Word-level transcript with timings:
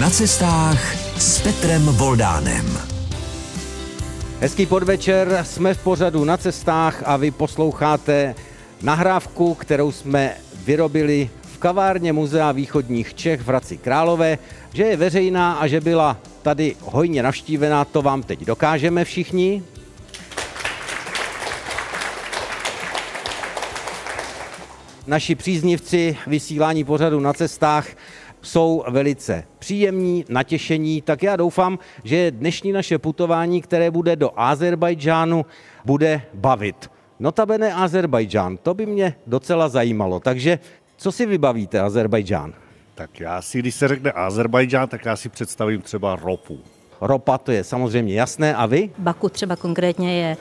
Na 0.00 0.10
cestách 0.10 0.94
s 1.18 1.40
Petrem 1.40 1.82
Voldánem. 1.84 2.78
Hezký 4.40 4.66
podvečer, 4.66 5.40
jsme 5.42 5.74
v 5.74 5.78
pořadu 5.78 6.24
na 6.24 6.36
cestách 6.36 7.02
a 7.04 7.16
vy 7.16 7.30
posloucháte 7.30 8.34
nahrávku, 8.82 9.54
kterou 9.54 9.92
jsme 9.92 10.36
vyrobili 10.64 11.30
v 11.54 11.58
kavárně 11.58 12.12
Muzea 12.12 12.52
východních 12.52 13.14
Čech 13.14 13.40
v 13.40 13.48
Hradci 13.48 13.76
Králové, 13.76 14.38
že 14.72 14.82
je 14.82 14.96
veřejná 14.96 15.52
a 15.52 15.66
že 15.66 15.80
byla 15.80 16.16
tady 16.42 16.76
hojně 16.80 17.22
navštívená, 17.22 17.84
to 17.84 18.02
vám 18.02 18.22
teď 18.22 18.44
dokážeme 18.44 19.04
všichni. 19.04 19.62
Naši 25.06 25.34
příznivci 25.34 26.16
vysílání 26.26 26.84
pořadu 26.84 27.20
na 27.20 27.32
cestách 27.32 27.86
jsou 28.46 28.84
velice 28.88 29.44
příjemní, 29.58 30.24
natěšení, 30.28 31.02
tak 31.02 31.22
já 31.22 31.36
doufám, 31.36 31.78
že 32.04 32.30
dnešní 32.30 32.72
naše 32.72 32.98
putování, 32.98 33.62
které 33.62 33.90
bude 33.90 34.16
do 34.16 34.30
Azerbajdžánu, 34.36 35.46
bude 35.84 36.22
bavit. 36.34 36.90
Notabene 37.20 37.74
Azerbajdžán, 37.74 38.56
to 38.56 38.74
by 38.74 38.86
mě 38.86 39.14
docela 39.26 39.68
zajímalo. 39.68 40.20
Takže 40.20 40.58
co 40.96 41.12
si 41.12 41.26
vybavíte 41.26 41.80
Azerbajdžán? 41.80 42.54
Tak 42.94 43.20
já 43.20 43.42
si, 43.42 43.58
když 43.58 43.74
se 43.74 43.88
řekne 43.88 44.12
Azerbajdžán, 44.12 44.88
tak 44.88 45.04
já 45.04 45.16
si 45.16 45.28
představím 45.28 45.82
třeba 45.82 46.16
ropu. 46.16 46.60
Ropa, 47.00 47.38
to 47.38 47.52
je 47.52 47.64
samozřejmě 47.64 48.14
jasné. 48.14 48.54
A 48.54 48.66
vy? 48.66 48.90
Baku 48.98 49.28
třeba 49.28 49.56
konkrétně 49.56 50.20
je 50.20 50.36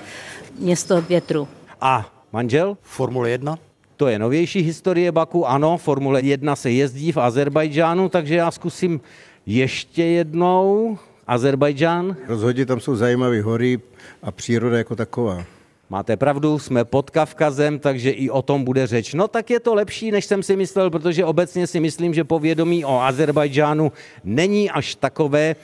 město 0.59 1.01
větru. 1.01 1.47
A 1.81 2.05
manžel? 2.31 2.77
Formule 2.81 3.29
1? 3.29 3.57
To 3.97 4.07
je 4.07 4.19
novější 4.19 4.61
historie 4.61 5.11
Baku, 5.11 5.47
ano, 5.47 5.77
Formule 5.77 6.21
1 6.21 6.55
se 6.55 6.71
jezdí 6.71 7.11
v 7.11 7.17
Azerbajdžánu, 7.17 8.09
takže 8.09 8.35
já 8.35 8.51
zkusím 8.51 9.01
ještě 9.45 10.03
jednou. 10.03 10.97
Azerbajdžán. 11.27 12.15
Rozhodně 12.27 12.65
tam 12.65 12.79
jsou 12.79 12.95
zajímavé 12.95 13.41
hory 13.41 13.79
a 14.23 14.31
příroda 14.31 14.77
jako 14.77 14.95
taková. 14.95 15.43
Máte 15.89 16.17
pravdu, 16.17 16.59
jsme 16.59 16.85
pod 16.85 17.09
Kavkazem, 17.09 17.79
takže 17.79 18.11
i 18.11 18.29
o 18.29 18.41
tom 18.41 18.63
bude 18.63 18.87
řeč. 18.87 19.13
No 19.13 19.27
tak 19.27 19.49
je 19.49 19.59
to 19.59 19.73
lepší, 19.73 20.11
než 20.11 20.25
jsem 20.25 20.43
si 20.43 20.55
myslel, 20.55 20.89
protože 20.89 21.25
obecně 21.25 21.67
si 21.67 21.79
myslím, 21.79 22.13
že 22.13 22.23
povědomí 22.23 22.85
o 22.85 22.99
Azerbajdžánu 22.99 23.91
není 24.23 24.71
až 24.71 24.95
takové, 24.95 25.55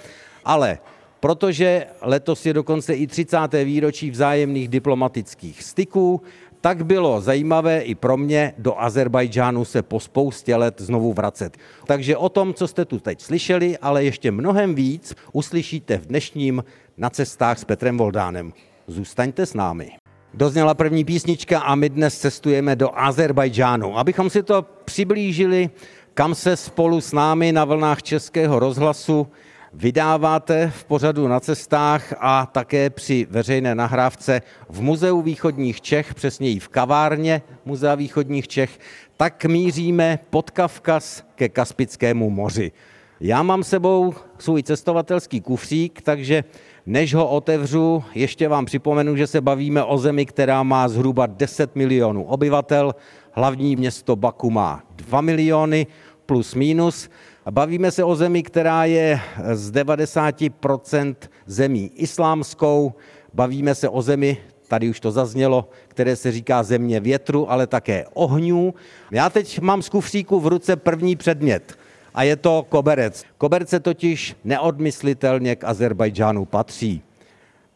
ale 0.46 0.78
protože 1.20 1.86
letos 2.02 2.46
je 2.46 2.54
dokonce 2.54 2.94
i 2.94 3.08
30. 3.08 3.38
výročí 3.64 4.12
vzájemných 4.12 4.68
diplomatických 4.68 5.64
styků, 5.64 6.22
tak 6.62 6.86
bylo 6.86 7.22
zajímavé 7.22 7.82
i 7.82 7.96
pro 7.96 8.18
mě 8.18 8.54
do 8.58 8.80
Azerbajdžánu 8.80 9.66
se 9.66 9.82
po 9.82 10.00
spoustě 10.00 10.56
let 10.56 10.82
znovu 10.82 11.14
vracet. 11.14 11.58
Takže 11.86 12.18
o 12.18 12.30
tom, 12.30 12.54
co 12.54 12.68
jste 12.68 12.86
tu 12.86 13.00
teď 13.00 13.22
slyšeli, 13.22 13.78
ale 13.78 14.04
ještě 14.04 14.32
mnohem 14.32 14.76
víc 14.76 15.16
uslyšíte 15.34 15.98
v 15.98 16.08
dnešním 16.08 16.64
Na 16.98 17.10
cestách 17.10 17.60
s 17.60 17.64
Petrem 17.64 17.98
Voldánem. 17.98 18.54
Zůstaňte 18.88 19.46
s 19.46 19.54
námi. 19.54 19.92
Dozněla 20.34 20.74
první 20.74 21.06
písnička 21.06 21.60
a 21.60 21.76
my 21.76 21.90
dnes 21.90 22.20
cestujeme 22.20 22.76
do 22.76 22.90
Azerbajdžánu. 23.00 23.98
Abychom 23.98 24.30
si 24.30 24.44
to 24.44 24.66
přiblížili, 24.86 25.70
kam 26.14 26.36
se 26.36 26.56
spolu 26.56 27.02
s 27.02 27.14
námi 27.14 27.52
na 27.52 27.66
vlnách 27.66 28.04
Českého 28.04 28.60
rozhlasu 28.60 29.28
vydáváte 29.74 30.72
v 30.76 30.84
pořadu 30.84 31.28
na 31.28 31.40
cestách 31.40 32.14
a 32.20 32.46
také 32.46 32.90
při 32.90 33.28
veřejné 33.30 33.76
nahrávce 33.76 34.42
v 34.70 34.82
Muzeu 34.82 35.22
východních 35.22 35.82
Čech, 35.82 36.14
přesněji 36.14 36.60
v 36.60 36.68
kavárně 36.68 37.42
Muzea 37.66 37.96
východních 37.96 38.48
Čech, 38.48 38.80
tak 39.18 39.46
míříme 39.46 40.20
pod 40.30 40.52
Kavkaz 40.52 41.24
ke 41.36 41.50
Kaspickému 41.50 42.30
moři. 42.30 42.72
Já 43.20 43.44
mám 43.44 43.64
sebou 43.64 44.14
svůj 44.38 44.64
cestovatelský 44.64 45.42
kufřík, 45.42 46.02
takže 46.02 46.44
než 46.86 47.14
ho 47.14 47.28
otevřu, 47.28 48.04
ještě 48.16 48.48
vám 48.48 48.66
připomenu, 48.66 49.16
že 49.16 49.28
se 49.28 49.42
bavíme 49.42 49.84
o 49.84 49.98
zemi, 49.98 50.26
která 50.26 50.64
má 50.64 50.88
zhruba 50.88 51.26
10 51.26 51.76
milionů 51.76 52.24
obyvatel. 52.24 52.96
Hlavní 53.32 53.76
město 53.76 54.16
Baku 54.16 54.52
má 54.52 54.84
2 54.96 55.22
miliony 55.22 55.88
plus 56.26 56.56
minus. 56.56 57.10
Bavíme 57.50 57.92
se 57.92 58.04
o 58.04 58.16
zemi, 58.16 58.44
která 58.44 58.86
je 58.86 59.20
z 59.54 59.72
90% 59.72 61.16
zemí 61.46 61.92
islámskou. 61.96 62.94
Bavíme 63.34 63.76
se 63.76 63.90
o 63.90 64.02
zemi, 64.02 64.38
tady 64.68 64.90
už 64.90 65.00
to 65.00 65.12
zaznělo, 65.12 65.70
které 65.88 66.16
se 66.16 66.32
říká 66.32 66.64
země 66.64 67.00
větru, 67.00 67.52
ale 67.52 67.68
také 67.68 68.06
ohňů. 68.14 68.74
Já 69.12 69.30
teď 69.30 69.60
mám 69.60 69.82
z 69.82 69.90
kufříku 69.90 70.40
v 70.40 70.48
ruce 70.48 70.76
první 70.76 71.16
předmět 71.16 71.78
a 72.14 72.24
je 72.24 72.36
to 72.36 72.66
koberec. 72.70 73.24
Koberce 73.38 73.80
totiž 73.80 74.36
neodmyslitelně 74.44 75.56
k 75.56 75.64
Azerbajdžánu 75.64 76.46
patří. 76.46 77.02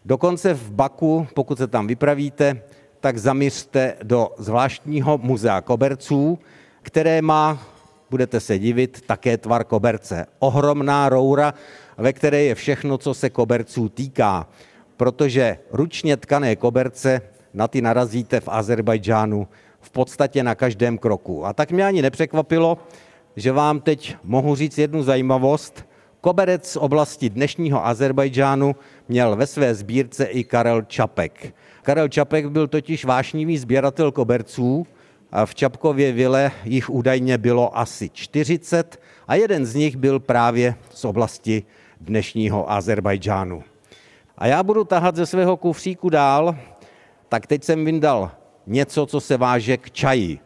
Dokonce 0.06 0.54
v 0.54 0.72
Baku, 0.72 1.28
pokud 1.34 1.58
se 1.58 1.68
tam 1.68 1.88
vypravíte, 1.88 2.62
tak 3.00 3.18
zamířte 3.18 3.94
do 4.04 4.30
zvláštního 4.38 5.18
muzea 5.18 5.62
koberců, 5.62 6.40
které 6.82 7.22
má 7.22 7.75
budete 8.10 8.40
se 8.40 8.60
divit, 8.60 9.02
také 9.06 9.38
tvar 9.38 9.64
koberce. 9.64 10.26
Ohromná 10.40 11.10
roura, 11.10 11.54
ve 11.98 12.14
které 12.14 12.44
je 12.44 12.56
všechno, 12.56 12.98
co 12.98 13.14
se 13.14 13.30
koberců 13.30 13.90
týká. 13.90 14.48
Protože 14.98 15.58
ručně 15.72 16.18
tkané 16.18 16.56
koberce 16.56 17.22
na 17.54 17.68
ty 17.68 17.82
narazíte 17.82 18.40
v 18.40 18.48
Azerbajdžánu 18.48 19.48
v 19.80 19.90
podstatě 19.90 20.44
na 20.44 20.56
každém 20.56 20.98
kroku. 20.98 21.46
A 21.46 21.54
tak 21.54 21.72
mě 21.72 21.86
ani 21.86 22.02
nepřekvapilo, 22.02 22.78
že 23.36 23.52
vám 23.52 23.80
teď 23.80 24.16
mohu 24.24 24.56
říct 24.56 24.78
jednu 24.78 25.04
zajímavost. 25.04 25.86
Koberec 26.22 26.72
z 26.72 26.78
oblasti 26.78 27.30
dnešního 27.30 27.86
Azerbajdžánu 27.86 28.76
měl 29.08 29.36
ve 29.36 29.48
své 29.48 29.76
sbírce 29.76 30.26
i 30.26 30.44
Karel 30.44 30.82
Čapek. 30.82 31.56
Karel 31.82 32.08
Čapek 32.08 32.48
byl 32.48 32.68
totiž 32.68 33.06
vášnivý 33.06 33.58
sběratel 33.58 34.12
koberců, 34.12 34.88
v 35.46 35.56
Čapkově 35.56 36.12
vile 36.12 36.52
jich 36.64 36.90
údajně 36.90 37.38
bylo 37.38 37.78
asi 37.78 38.10
40 38.10 39.02
a 39.28 39.36
jeden 39.36 39.66
z 39.66 39.76
nich 39.76 39.96
byl 39.96 40.20
právě 40.20 40.76
z 40.90 41.06
oblasti 41.06 41.64
dnešního 42.02 42.72
Azerbajdžánu. 42.72 43.64
A 44.38 44.48
já 44.48 44.64
budu 44.64 44.84
tahat 44.84 45.16
ze 45.16 45.26
svého 45.26 45.58
kufříku 45.58 46.10
dál, 46.10 46.56
tak 47.30 47.48
teď 47.48 47.64
jsem 47.64 47.86
vyndal 47.86 48.32
něco, 48.68 49.06
co 49.06 49.22
se 49.22 49.38
váže 49.38 49.78
k 49.78 49.92
čaji. 49.92 50.40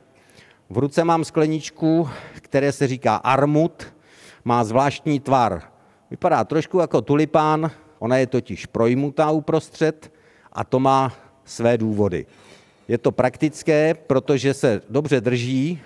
V 0.70 0.78
ruce 0.78 1.04
mám 1.04 1.24
skleničku, 1.24 2.10
které 2.34 2.72
se 2.72 2.88
říká 2.88 3.16
armut, 3.16 3.94
má 4.46 4.64
zvláštní 4.64 5.20
tvar. 5.20 5.62
Vypadá 6.12 6.44
trošku 6.44 6.80
jako 6.80 7.02
tulipán, 7.02 7.72
ona 8.00 8.18
je 8.18 8.28
totiž 8.28 8.66
projmutá 8.66 9.32
uprostřed 9.32 10.14
a 10.54 10.64
to 10.64 10.80
má 10.80 11.14
své 11.46 11.78
důvody. 11.78 12.26
Je 12.90 12.98
to 12.98 13.12
praktické, 13.12 13.94
protože 13.94 14.54
se 14.54 14.82
dobře 14.90 15.22
drží. 15.22 15.80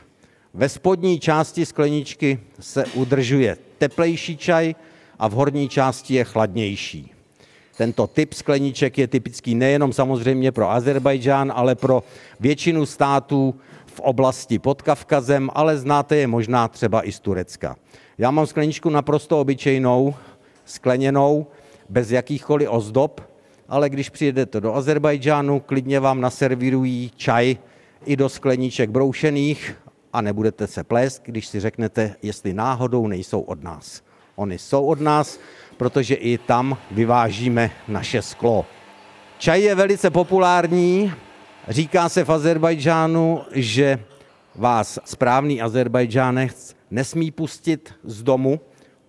Ve 0.54 0.70
spodní 0.70 1.20
části 1.20 1.66
skleničky 1.66 2.40
se 2.60 2.86
udržuje 2.86 3.58
teplejší 3.78 4.38
čaj 4.38 4.76
a 5.20 5.28
v 5.28 5.32
horní 5.32 5.70
části 5.70 6.14
je 6.14 6.24
chladnější. 6.24 7.12
Tento 7.78 8.08
typ 8.08 8.34
skleniček 8.34 8.98
je 8.98 9.08
typický 9.08 9.56
nejenom 9.56 9.94
samozřejmě 9.94 10.52
pro 10.52 10.72
Azerbajdžán, 10.72 11.52
ale 11.56 11.76
pro 11.76 12.04
většinu 12.40 12.86
států 12.86 13.56
v 13.86 14.00
oblasti 14.00 14.60
pod 14.60 14.82
Kavkazem, 14.82 15.50
ale 15.54 15.78
znáte 15.78 16.16
je 16.16 16.28
možná 16.28 16.68
třeba 16.68 17.08
i 17.08 17.12
z 17.12 17.20
Turecka. 17.20 17.76
Já 18.18 18.32
mám 18.32 18.48
skleničku 18.48 18.90
naprosto 18.90 19.40
obyčejnou, 19.42 20.16
skleněnou, 20.66 21.48
bez 21.90 22.12
jakýchkoliv 22.12 22.70
ozdob, 22.72 23.33
ale 23.74 23.90
když 23.90 24.10
přijedete 24.10 24.62
do 24.62 24.76
Azerbajdžánu, 24.76 25.60
klidně 25.60 26.00
vám 26.00 26.22
naservírují 26.22 27.12
čaj 27.16 27.58
i 28.06 28.16
do 28.16 28.30
skleníček 28.30 28.90
broušených 28.90 29.76
a 30.14 30.22
nebudete 30.22 30.68
se 30.68 30.84
plést, 30.84 31.22
když 31.26 31.48
si 31.48 31.60
řeknete, 31.60 32.16
jestli 32.22 32.54
náhodou 32.54 33.08
nejsou 33.08 33.42
od 33.42 33.64
nás. 33.64 34.02
Oni 34.36 34.58
jsou 34.58 34.86
od 34.86 35.02
nás, 35.02 35.40
protože 35.78 36.16
i 36.16 36.38
tam 36.38 36.78
vyvážíme 36.92 37.72
naše 37.88 38.22
sklo. 38.22 38.66
Čaj 39.38 39.62
je 39.62 39.76
velice 39.76 40.10
populární. 40.10 41.14
Říká 41.68 42.10
se 42.10 42.24
v 42.24 42.30
Azerbajdžánu, 42.30 43.42
že 43.52 44.00
vás 44.56 45.00
správný 45.06 45.62
Azerbajdžánec 45.62 46.76
nesmí 46.92 47.32
pustit 47.32 47.94
z 48.04 48.24
domu, 48.24 48.60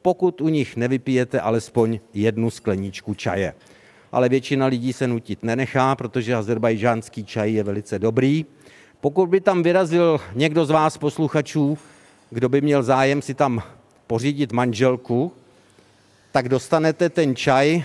pokud 0.03 0.41
u 0.41 0.49
nich 0.49 0.77
nevypijete 0.77 1.41
alespoň 1.41 2.01
jednu 2.15 2.51
skleničku 2.51 3.15
čaje 3.15 3.55
ale 4.15 4.29
většina 4.29 4.67
lidí 4.67 4.93
se 4.93 5.07
nutit 5.07 5.43
nenechá, 5.43 5.97
protože 5.97 6.35
azerbajžánský 6.35 7.25
čaj 7.25 7.53
je 7.53 7.63
velice 7.63 7.99
dobrý. 7.99 8.47
Pokud 9.01 9.27
by 9.27 9.41
tam 9.41 9.63
vyrazil 9.63 10.21
někdo 10.35 10.65
z 10.65 10.71
vás 10.71 10.99
posluchačů, 10.99 11.79
kdo 12.31 12.49
by 12.49 12.61
měl 12.61 12.83
zájem 12.83 13.23
si 13.23 13.35
tam 13.35 13.63
pořídit 14.07 14.53
manželku, 14.53 15.33
tak 16.33 16.49
dostanete 16.49 17.09
ten 17.09 17.37
čaj 17.37 17.85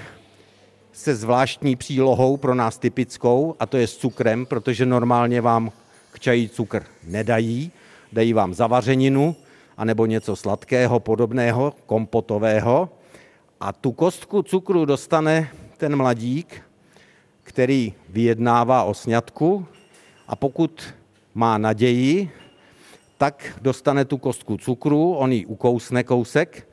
se 0.94 1.16
zvláštní 1.16 1.76
přílohou 1.76 2.38
pro 2.38 2.56
nás 2.56 2.78
typickou, 2.78 3.56
a 3.60 3.66
to 3.66 3.78
je 3.78 3.88
s 3.88 3.98
cukrem, 3.98 4.46
protože 4.46 4.86
normálně 4.86 5.42
vám 5.42 5.72
k 6.12 6.20
čaji 6.20 6.50
cukr 6.50 6.84
nedají, 7.04 7.72
dají 8.14 8.34
vám 8.34 8.54
zavařeninu 8.54 9.36
anebo 9.78 10.06
něco 10.06 10.36
sladkého, 10.36 11.00
podobného, 11.00 11.74
kompotového. 11.86 12.90
A 13.60 13.74
tu 13.74 13.92
kostku 13.92 14.44
cukru 14.44 14.86
dostane 14.86 15.50
ten 15.80 15.96
mladík, 15.96 16.62
který 17.44 17.94
vyjednává 18.10 18.84
o 18.84 18.94
sňatku 18.94 19.66
a 20.28 20.36
pokud 20.36 20.94
má 21.34 21.58
naději, 21.58 22.32
tak 23.18 23.60
dostane 23.62 24.06
tu 24.06 24.18
kostku 24.18 24.58
cukru, 24.58 25.14
on 25.14 25.32
ji 25.32 25.46
ukousne 25.46 26.04
kousek, 26.04 26.68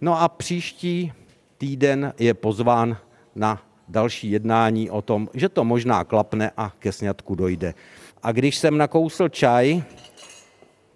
no 0.00 0.20
a 0.20 0.28
příští 0.28 1.12
týden 1.58 2.14
je 2.18 2.34
pozván 2.34 2.96
na 3.34 3.62
další 3.88 4.30
jednání 4.30 4.90
o 4.90 5.02
tom, 5.02 5.28
že 5.34 5.48
to 5.48 5.64
možná 5.64 6.04
klapne 6.04 6.50
a 6.56 6.72
ke 6.78 6.92
sňatku 6.92 7.34
dojde. 7.34 7.74
A 8.22 8.32
když 8.32 8.58
jsem 8.58 8.78
nakousl 8.78 9.28
čaj, 9.28 9.82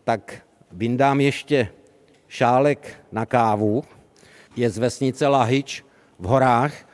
tak 0.04 0.42
vyndám 0.72 1.20
ještě 1.20 1.68
šálek 2.28 3.02
na 3.12 3.26
kávu. 3.26 3.84
Je 4.56 4.70
z 4.70 4.78
vesnice 4.78 5.26
Lahyč 5.26 5.84
v 6.18 6.24
horách. 6.24 6.87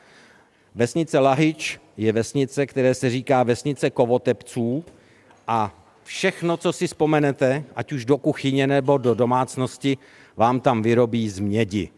Vesnice 0.75 1.19
Lahyč 1.19 1.81
je 1.97 2.13
vesnice, 2.13 2.67
které 2.67 2.95
se 2.95 3.11
říká 3.11 3.43
vesnice 3.43 3.91
kovotepců 3.91 4.85
a 5.47 5.85
všechno, 6.05 6.57
co 6.57 6.73
si 6.73 6.87
vzpomenete, 6.87 7.65
ať 7.77 7.93
už 7.93 8.05
do 8.05 8.19
kuchyně 8.19 8.67
nebo 8.67 8.99
do 8.99 9.15
domácnosti, 9.15 9.99
vám 10.37 10.61
tam 10.61 10.83
vyrobí 10.83 11.29
z 11.29 11.39
mědi. 11.39 11.89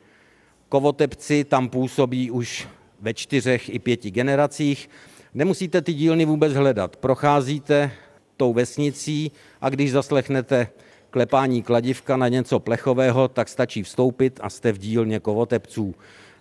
Kovotepci 0.69 1.44
tam 1.44 1.69
působí 1.69 2.31
už 2.31 2.69
ve 3.00 3.14
čtyřech 3.14 3.75
i 3.75 3.78
pěti 3.78 4.11
generacích. 4.11 4.90
Nemusíte 5.34 5.82
ty 5.82 5.93
dílny 5.93 6.25
vůbec 6.25 6.52
hledat. 6.52 6.96
Procházíte 6.96 7.90
tou 8.37 8.52
vesnicí 8.52 9.32
a 9.61 9.69
když 9.69 9.93
zaslechnete 9.93 10.69
klepání 11.11 11.62
kladivka 11.62 12.17
na 12.17 12.28
něco 12.28 12.61
plechového, 12.61 13.28
tak 13.28 13.49
stačí 13.49 13.82
vstoupit 13.82 14.40
a 14.43 14.50
jste 14.50 14.73
v 14.73 14.78
dílně 14.78 15.20
kovotepců. 15.20 15.94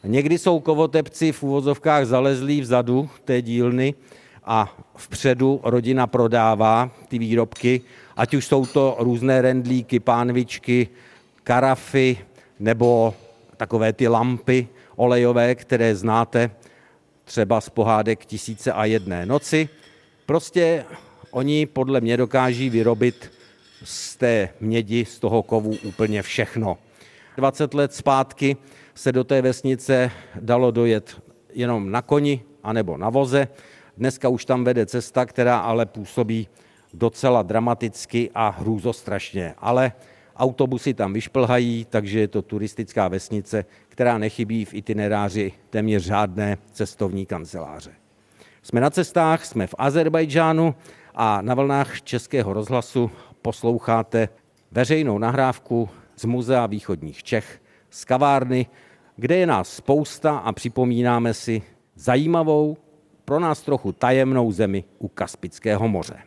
Někdy 0.06 0.38
jsou 0.38 0.60
kovotepci 0.60 1.32
v 1.32 1.44
úvozovkách 1.44 2.06
zalezlí 2.06 2.62
vzadu 2.62 3.10
té 3.24 3.42
dílny 3.42 3.94
a 4.44 4.78
vpředu 4.96 5.62
rodina 5.64 6.08
prodává 6.08 6.92
ty 7.08 7.20
výrobky, 7.20 7.82
ať 8.18 8.34
už 8.34 8.46
jsou 8.46 8.66
to 8.66 8.96
různé 9.00 9.42
rendlíky, 9.42 10.00
pánvičky, 10.00 10.88
karafy 11.44 12.18
nebo 12.60 13.14
takové 13.58 13.94
ty 13.94 14.08
lampy 14.08 14.68
olejové, 14.96 15.56
které 15.56 15.96
znáte 15.96 16.52
třeba 17.24 17.62
z 17.62 17.70
pohádek 17.70 18.26
Tisíce 18.26 18.72
a 18.72 18.86
jedné 18.86 19.26
noci. 19.26 19.70
Prostě 20.26 20.86
oni 21.32 21.66
podle 21.66 22.02
mě 22.02 22.18
dokáží 22.18 22.70
vyrobit 22.70 23.32
z 23.84 24.16
té 24.16 24.50
mědi, 24.60 25.06
z 25.06 25.20
toho 25.20 25.44
kovu 25.44 25.78
úplně 25.84 26.22
všechno. 26.22 26.78
20 27.36 27.74
let 27.74 27.94
zpátky 27.94 28.58
se 28.96 29.12
do 29.12 29.24
té 29.24 29.42
vesnice 29.42 30.12
dalo 30.42 30.72
dojet 30.72 31.22
jenom 31.54 31.92
na 31.92 32.02
koni 32.02 32.44
anebo 32.64 32.98
na 32.98 33.10
voze. 33.10 33.48
Dneska 33.98 34.30
už 34.30 34.46
tam 34.46 34.64
vede 34.64 34.86
cesta, 34.86 35.26
která 35.26 35.58
ale 35.58 35.86
působí 35.86 36.48
docela 36.94 37.44
dramaticky 37.44 38.30
a 38.36 38.50
hrůzostrašně. 38.50 39.54
Ale 39.58 39.92
autobusy 40.36 40.94
tam 40.94 41.14
vyšplhají, 41.14 41.86
takže 41.90 42.20
je 42.20 42.28
to 42.28 42.42
turistická 42.42 43.08
vesnice, 43.08 43.66
která 43.90 44.18
nechybí 44.18 44.66
v 44.66 44.74
itineráři 44.74 45.52
téměř 45.70 46.04
žádné 46.04 46.58
cestovní 46.72 47.26
kanceláře. 47.26 47.92
Jsme 48.64 48.82
na 48.82 48.90
cestách, 48.90 49.46
jsme 49.46 49.68
v 49.68 49.76
Azerbajdžánu 49.78 50.76
a 51.16 51.42
na 51.42 51.54
vlnách 51.54 52.02
Českého 52.02 52.54
rozhlasu 52.54 53.12
posloucháte 53.42 54.30
veřejnou 54.72 55.18
nahrávku 55.18 55.90
z 56.16 56.26
Muzea 56.26 56.66
východních 56.66 57.24
Čech, 57.24 57.62
z 57.90 58.06
kavárny, 58.06 58.66
kde 59.16 59.36
je 59.36 59.48
nás 59.48 59.70
spousta 59.70 60.38
a 60.38 60.52
připomínáme 60.52 61.34
si 61.34 61.62
zajímavou, 61.96 62.78
pro 63.26 63.40
nás 63.40 63.62
trochu 63.62 63.92
tajemnou 63.92 64.52
zemi 64.52 64.84
u 65.00 65.08
Kaspického 65.08 65.88
moře. 65.88 66.18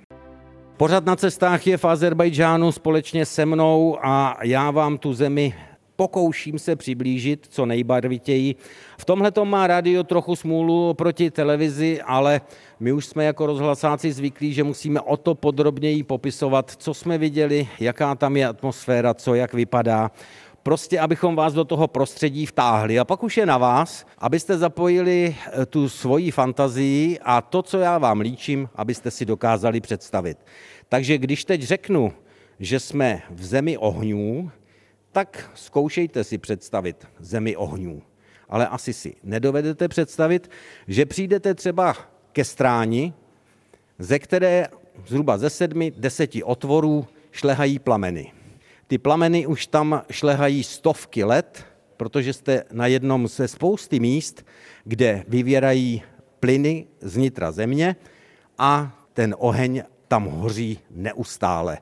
Pořad 0.77 1.05
na 1.05 1.17
cestách 1.17 1.67
je 1.67 1.77
v 1.77 1.85
Azerbajdžánu 1.85 2.73
společně 2.73 3.27
se 3.27 3.47
mnou 3.47 3.99
a 4.03 4.39
já 4.43 4.71
vám 4.71 4.99
tu 4.99 5.15
zemi 5.15 5.55
pokouším 5.99 6.59
se 6.59 6.77
přiblížit 6.77 7.47
co 7.51 7.67
nejbarvitěji. 7.67 8.55
V 8.99 9.05
tomhle 9.05 9.31
to 9.31 9.45
má 9.45 9.67
rádio 9.67 10.05
trochu 10.05 10.37
smůlu 10.37 10.95
proti 10.95 11.31
televizi, 11.31 12.03
ale 12.03 12.41
my 12.81 12.93
už 12.93 13.07
jsme 13.07 13.25
jako 13.25 13.47
rozhlasáci 13.47 14.13
zvyklí, 14.13 14.53
že 14.53 14.65
musíme 14.65 15.01
o 15.01 15.17
to 15.17 15.35
podrobněji 15.35 16.03
popisovat, 16.03 16.71
co 16.71 16.95
jsme 16.95 17.19
viděli, 17.19 17.69
jaká 17.81 18.15
tam 18.15 18.37
je 18.37 18.47
atmosféra, 18.47 19.15
co 19.15 19.35
jak 19.35 19.55
vypadá 19.55 20.11
prostě 20.63 21.01
abychom 21.01 21.37
vás 21.37 21.53
do 21.53 21.65
toho 21.65 21.89
prostředí 21.89 22.47
vtáhli. 22.47 22.99
A 22.99 23.05
pak 23.05 23.23
už 23.23 23.37
je 23.37 23.47
na 23.47 23.59
vás, 23.59 24.07
abyste 24.19 24.59
zapojili 24.59 25.37
eh, 25.37 25.67
tu 25.67 25.89
svoji 25.89 26.31
fantazii 26.31 27.19
a 27.23 27.41
to, 27.41 27.63
co 27.63 27.79
já 27.79 27.99
vám 27.99 28.21
líčím, 28.21 28.69
abyste 28.75 29.11
si 29.11 29.25
dokázali 29.25 29.81
představit. 29.81 30.39
Takže 30.89 31.19
když 31.19 31.45
teď 31.45 31.63
řeknu, 31.63 32.13
že 32.61 32.81
jsme 32.81 33.23
v 33.31 33.45
zemi 33.45 33.79
ohňů, 33.79 34.51
tak 35.13 35.51
zkoušejte 35.55 36.25
si 36.25 36.39
představit 36.39 37.07
zemi 37.19 37.57
ohňů. 37.57 38.03
Ale 38.49 38.69
asi 38.69 38.93
si 38.93 39.15
nedovedete 39.23 39.89
představit, 39.89 40.51
že 40.89 41.07
přijdete 41.07 41.55
třeba 41.55 41.97
ke 42.33 42.45
stráni, 42.45 43.13
ze 43.99 44.19
které 44.19 44.67
zhruba 45.07 45.39
ze 45.39 45.51
sedmi, 45.51 45.93
deseti 45.97 46.43
otvorů 46.43 47.07
šlehají 47.33 47.79
plameny. 47.79 48.33
Ty 48.87 48.99
plameny 48.99 49.47
už 49.47 49.67
tam 49.67 50.03
šlehají 50.11 50.65
stovky 50.65 51.25
let, 51.25 51.65
protože 51.97 52.33
jste 52.33 52.65
na 52.73 52.87
jednom 52.87 53.29
ze 53.29 53.49
spousty 53.49 54.01
míst, 54.01 54.47
kde 54.85 55.25
vyvěrají 55.29 56.03
plyny 56.41 56.87
z 57.01 57.17
nitra 57.17 57.53
země 57.53 57.97
a 58.59 58.99
ten 59.13 59.35
oheň 59.39 59.83
tam 60.09 60.25
hoří 60.25 60.79
neustále. 60.91 61.79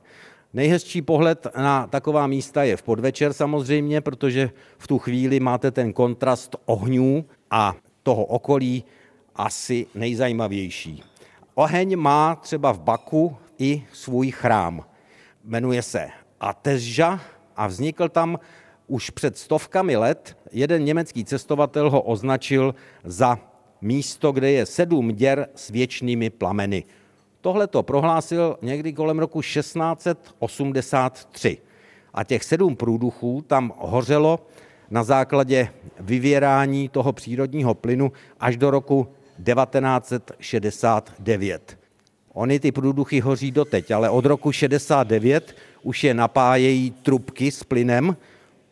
Nejhezčí 0.53 1.01
pohled 1.01 1.47
na 1.57 1.87
taková 1.87 2.27
místa 2.27 2.63
je 2.63 2.77
v 2.77 2.83
podvečer 2.83 3.33
samozřejmě, 3.33 4.01
protože 4.01 4.49
v 4.77 4.87
tu 4.87 4.99
chvíli 4.99 5.39
máte 5.39 5.71
ten 5.71 5.93
kontrast 5.93 6.55
ohňů 6.65 7.25
a 7.51 7.75
toho 8.03 8.25
okolí 8.25 8.83
asi 9.35 9.85
nejzajímavější. 9.95 11.03
Oheň 11.55 11.95
má 11.99 12.35
třeba 12.35 12.71
v 12.71 12.79
Baku 12.79 13.37
i 13.59 13.83
svůj 13.93 14.31
chrám. 14.31 14.85
Jmenuje 15.43 15.81
se 15.81 16.07
Atezža 16.39 17.21
a 17.55 17.67
vznikl 17.67 18.09
tam 18.09 18.39
už 18.87 19.09
před 19.09 19.37
stovkami 19.37 19.95
let. 19.95 20.37
Jeden 20.51 20.83
německý 20.83 21.25
cestovatel 21.25 21.89
ho 21.89 22.01
označil 22.01 22.75
za 23.03 23.39
místo, 23.81 24.31
kde 24.31 24.51
je 24.51 24.65
sedm 24.65 25.11
děr 25.15 25.47
s 25.55 25.69
věčnými 25.69 26.29
plameny. 26.29 26.83
Tohle 27.47 27.67
to 27.67 27.83
prohlásil 27.83 28.57
někdy 28.61 28.93
kolem 28.93 29.19
roku 29.19 29.41
1683. 29.41 31.57
A 32.13 32.23
těch 32.23 32.43
sedm 32.43 32.75
průduchů 32.75 33.43
tam 33.47 33.73
hořelo 33.77 34.39
na 34.89 35.03
základě 35.03 35.69
vyvěrání 35.99 36.89
toho 36.89 37.13
přírodního 37.13 37.73
plynu 37.73 38.11
až 38.39 38.57
do 38.57 38.71
roku 38.71 39.07
1969. 39.43 41.79
Ony 42.33 42.59
ty 42.59 42.71
průduchy 42.71 43.19
hoří 43.19 43.51
doteď, 43.51 43.91
ale 43.91 44.09
od 44.09 44.25
roku 44.25 44.51
69 44.51 45.55
už 45.83 46.03
je 46.03 46.13
napájejí 46.13 46.91
trubky 46.91 47.51
s 47.51 47.63
plynem, 47.63 48.17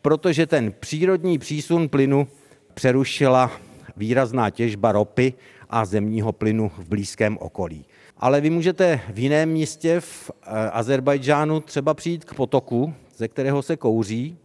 protože 0.02 0.48
ten 0.48 0.74
přírodní 0.80 1.38
přísun 1.38 1.90
plynu 1.90 2.28
přerušila 2.74 3.52
výrazná 3.98 4.50
těžba 4.50 4.92
ropy 4.92 5.34
a 5.70 5.86
zemního 5.86 6.32
plynu 6.32 6.72
v 6.78 6.90
blízkém 6.90 7.38
okolí. 7.38 7.86
Ale 8.18 8.42
vy 8.42 8.50
můžete 8.50 9.02
v 9.10 9.20
jiném 9.20 9.50
místě 9.50 10.00
v 10.00 10.32
eh, 10.32 10.70
Azerbajdžánu 10.70 11.60
třeba 11.60 11.94
přijít 11.94 12.26
k 12.26 12.34
potoku, 12.34 12.94
ze 13.18 13.28
kterého 13.28 13.62
se 13.62 13.78
kouří 13.78 14.38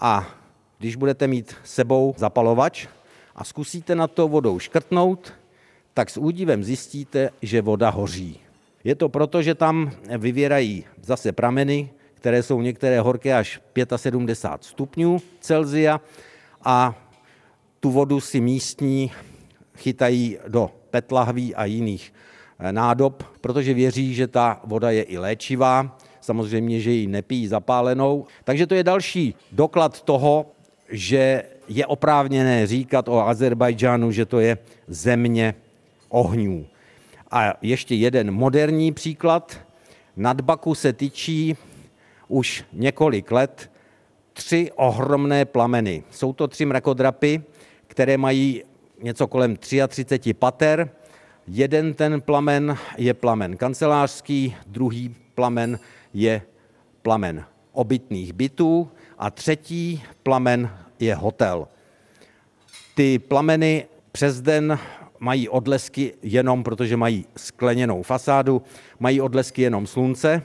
a 0.00 0.28
když 0.78 0.96
budete 0.96 1.26
mít 1.26 1.54
sebou 1.64 2.14
zapalovač 2.18 2.86
a 3.34 3.44
zkusíte 3.44 3.94
na 3.94 4.06
to 4.06 4.28
vodou 4.28 4.58
škrtnout, 4.58 5.32
tak 5.94 6.10
s 6.10 6.16
údivem 6.16 6.64
zjistíte, 6.64 7.30
že 7.42 7.62
voda 7.62 7.90
hoří. 7.90 8.40
Je 8.84 8.94
to 8.94 9.08
proto, 9.08 9.42
že 9.42 9.54
tam 9.54 9.90
vyvěrají 10.18 10.84
zase 11.02 11.32
prameny, 11.32 11.90
které 12.14 12.42
jsou 12.42 12.60
některé 12.60 13.00
horké 13.00 13.34
až 13.34 13.60
75 13.96 14.68
stupňů 14.68 15.18
Celzia 15.40 16.00
a 16.64 16.94
tu 17.80 17.90
vodu 17.90 18.20
si 18.20 18.40
místní 18.40 19.12
chytají 19.76 20.38
do 20.48 20.70
petlahví 20.90 21.54
a 21.54 21.64
jiných 21.64 22.12
nádob, 22.70 23.22
protože 23.40 23.74
věří, 23.74 24.14
že 24.14 24.26
ta 24.26 24.60
voda 24.64 24.90
je 24.90 25.02
i 25.02 25.18
léčivá, 25.18 25.98
samozřejmě, 26.20 26.80
že 26.80 26.90
ji 26.90 27.06
nepijí 27.06 27.48
zapálenou. 27.48 28.26
Takže 28.44 28.66
to 28.66 28.74
je 28.74 28.84
další 28.84 29.34
doklad 29.52 30.02
toho, 30.02 30.46
že 30.88 31.42
je 31.68 31.86
oprávněné 31.86 32.66
říkat 32.66 33.08
o 33.08 33.26
Azerbajdžánu, 33.28 34.12
že 34.12 34.26
to 34.26 34.40
je 34.40 34.58
země 34.86 35.54
ohňů. 36.08 36.66
A 37.30 37.54
ještě 37.62 37.94
jeden 37.94 38.30
moderní 38.30 38.92
příklad. 38.92 39.56
Nad 40.16 40.40
Baku 40.40 40.74
se 40.74 40.92
tyčí 40.92 41.56
už 42.28 42.64
několik 42.72 43.30
let 43.30 43.70
tři 44.32 44.70
ohromné 44.76 45.44
plameny. 45.44 46.02
Jsou 46.10 46.32
to 46.32 46.48
tři 46.48 46.66
mrakodrapy, 46.66 47.42
které 47.86 48.16
mají 48.16 48.62
něco 49.02 49.26
kolem 49.26 49.56
33 49.56 50.34
pater. 50.34 50.90
Jeden 51.50 51.94
ten 51.94 52.20
plamen 52.20 52.76
je 52.96 53.14
plamen 53.14 53.56
kancelářský, 53.56 54.56
druhý 54.66 55.14
plamen 55.34 55.78
je 56.14 56.42
plamen 57.02 57.44
obytných 57.72 58.32
bytů 58.32 58.88
a 59.18 59.30
třetí 59.30 60.02
plamen 60.22 60.70
je 61.00 61.14
hotel. 61.14 61.68
Ty 62.94 63.18
plameny 63.18 63.86
přes 64.12 64.40
den 64.40 64.78
mají 65.18 65.48
odlesky 65.48 66.14
jenom, 66.22 66.64
protože 66.64 66.96
mají 66.96 67.26
skleněnou 67.36 68.02
fasádu, 68.02 68.62
mají 69.00 69.20
odlesky 69.20 69.62
jenom 69.62 69.86
slunce. 69.86 70.42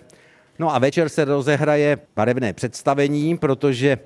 No 0.59 0.75
a 0.75 0.79
večer 0.79 1.09
se 1.09 1.25
rozehraje 1.25 1.97
barevné 2.15 2.53
představení, 2.53 3.37
protože 3.37 3.97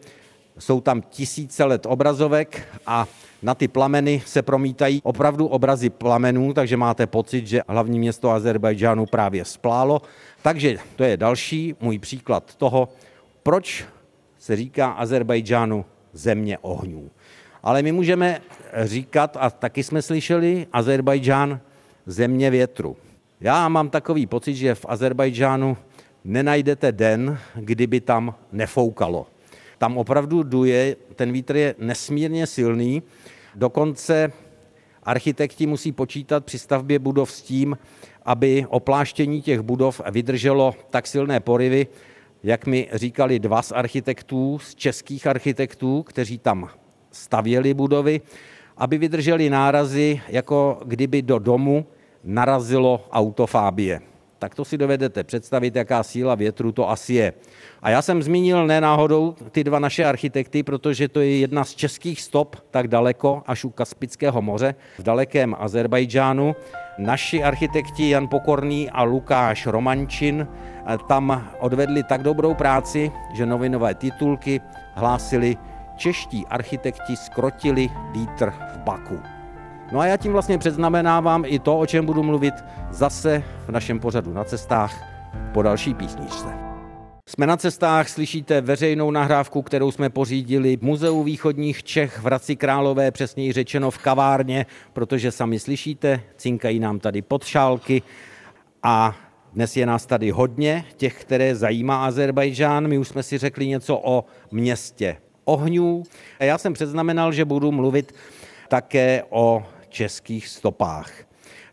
jsou 0.60 0.82
tam 0.82 1.01
tisíce 1.01 1.63
let 1.63 1.86
obrazovek 1.86 2.68
a 2.86 3.08
na 3.41 3.56
ty 3.56 3.67
plameny 3.67 4.22
se 4.25 4.41
promítají 4.41 5.01
opravdu 5.03 5.48
obrazy 5.48 5.89
plamenů, 5.89 6.53
takže 6.53 6.77
máte 6.77 7.08
pocit, 7.08 7.48
že 7.48 7.62
hlavní 7.67 8.00
město 8.00 8.32
Azerbajdžánu 8.32 9.06
právě 9.06 9.46
splálo. 9.46 10.01
Takže 10.41 10.77
to 10.96 11.03
je 11.03 11.17
další 11.17 11.75
můj 11.82 12.00
příklad 12.00 12.56
toho, 12.56 12.89
proč 13.44 13.86
se 14.39 14.56
říká 14.56 14.88
Azerbajdžánu 14.88 15.86
země 16.13 16.58
ohňů. 16.58 17.10
Ale 17.63 17.84
my 17.84 17.91
můžeme 17.91 18.41
říkat, 18.84 19.38
a 19.39 19.50
taky 19.50 19.84
jsme 19.84 20.01
slyšeli, 20.01 20.67
Azerbajdžán 20.74 21.60
země 22.06 22.50
větru. 22.50 22.98
Já 23.41 23.70
mám 23.70 23.89
takový 23.89 24.25
pocit, 24.25 24.56
že 24.56 24.75
v 24.75 24.86
Azerbajdžánu 24.89 25.77
nenajdete 26.24 26.91
den, 26.91 27.39
kdyby 27.56 28.01
tam 28.01 28.36
nefoukalo. 28.51 29.27
Tam 29.77 29.98
opravdu 29.98 30.43
duje, 30.43 30.96
ten 31.15 31.31
vítr 31.31 31.55
je 31.55 31.75
nesmírně 31.79 32.48
silný, 32.48 33.03
dokonce 33.55 34.31
architekti 35.03 35.65
musí 35.67 35.91
počítat 35.91 36.46
při 36.46 36.60
stavbě 36.60 37.00
budov 37.00 37.31
s 37.31 37.41
tím, 37.41 37.77
aby 38.25 38.65
opláštění 38.69 39.41
těch 39.41 39.60
budov 39.60 40.01
vydrželo 40.12 40.75
tak 40.89 41.07
silné 41.07 41.39
porivy, 41.39 41.88
jak 42.43 42.65
mi 42.65 42.88
říkali 42.93 43.39
dva 43.39 43.62
z 43.62 43.72
architektů, 43.72 44.60
z 44.60 44.75
českých 44.75 45.27
architektů, 45.27 46.03
kteří 46.03 46.38
tam 46.38 46.69
stavěli 47.12 47.74
budovy, 47.74 48.22
aby 48.77 48.98
vydrželi 48.98 49.50
nárazy, 49.50 50.22
jako 50.27 50.79
kdyby 50.86 51.22
do 51.22 51.39
domu 51.39 51.86
narazilo 52.24 53.07
autofábie. 53.12 54.01
Tak 54.39 54.56
to 54.56 54.65
si 54.65 54.77
dovedete 54.77 55.24
představit, 55.24 55.75
jaká 55.75 56.03
síla 56.03 56.36
větru 56.36 56.72
to 56.72 56.89
asi 56.89 57.13
je. 57.13 57.34
A 57.82 57.89
já 57.89 58.01
jsem 58.01 58.24
zmínil 58.24 58.67
nenáhodou 58.67 59.36
ty 59.51 59.63
dva 59.63 59.79
naše 59.79 60.06
architekty, 60.06 60.63
protože 60.63 61.08
to 61.08 61.20
je 61.20 61.38
jedna 61.38 61.63
z 61.63 61.75
českých 61.75 62.22
stop 62.22 62.56
tak 62.72 62.88
daleko, 62.88 63.44
až 63.46 63.65
u 63.65 63.70
Kaspického 63.70 64.41
moře, 64.41 64.75
v 65.00 65.03
dalekém 65.03 65.56
Azerbajdžánu. 65.60 66.56
Naši 66.98 67.44
architekti 67.44 68.10
Jan 68.10 68.27
Pokorný 68.27 68.89
a 68.89 69.03
Lukáš 69.03 69.65
Romančin 69.65 70.48
tam 71.08 71.51
odvedli 71.60 72.03
tak 72.03 72.24
dobrou 72.24 72.53
práci, 72.53 73.12
že 73.34 73.46
novinové 73.46 73.96
titulky 73.96 74.62
hlásili 74.96 75.58
čeští 75.96 76.46
architekti 76.48 77.15
skrotili 77.15 77.89
vítr 78.12 78.53
v 78.74 78.77
Baku. 78.77 79.37
No 79.91 80.00
a 80.00 80.06
já 80.06 80.17
tím 80.17 80.32
vlastně 80.32 80.58
předznamenávám 80.58 81.44
i 81.46 81.60
to, 81.60 81.79
o 81.79 81.86
čem 81.86 82.06
budu 82.06 82.24
mluvit 82.24 82.53
zase 82.91 83.44
v 83.65 83.72
našem 83.72 84.00
pořadu 84.00 84.34
na 84.34 84.44
cestách 84.44 85.03
po 85.53 85.62
další 85.62 85.94
písničce. 85.94 86.48
Jsme 87.29 87.48
na 87.48 87.58
cestách, 87.58 88.10
slyšíte 88.10 88.62
veřejnou 88.62 89.12
nahrávku, 89.12 89.62
kterou 89.62 89.91
jsme 89.91 90.10
pořídili 90.10 90.77
v 90.77 90.82
Muzeu 90.82 91.24
východních 91.24 91.84
Čech 91.84 92.17
v 92.20 92.25
Hradci 92.25 92.56
Králové, 92.56 93.12
přesněji 93.12 93.53
řečeno 93.53 93.91
v 93.91 93.98
kavárně, 93.98 94.65
protože 94.94 95.32
sami 95.32 95.60
slyšíte, 95.60 96.22
cinkají 96.38 96.79
nám 96.79 97.00
tady 97.00 97.22
podšálky 97.22 98.01
a 98.84 99.15
dnes 99.53 99.77
je 99.77 99.86
nás 99.86 100.06
tady 100.06 100.32
hodně, 100.32 100.86
těch, 100.98 101.22
které 101.22 101.56
zajímá 101.56 102.06
Azerbajdžán. 102.06 102.88
My 102.88 102.98
už 102.98 103.08
jsme 103.08 103.24
si 103.24 103.38
řekli 103.38 103.67
něco 103.67 104.01
o 104.03 104.25
městě 104.51 105.17
ohňů. 105.46 106.03
A 106.39 106.44
já 106.44 106.58
jsem 106.58 106.74
předznamenal, 106.74 107.32
že 107.32 107.46
budu 107.46 107.72
mluvit 107.72 108.15
také 108.67 109.24
o 109.29 109.63
českých 109.89 110.48
stopách. 110.48 111.12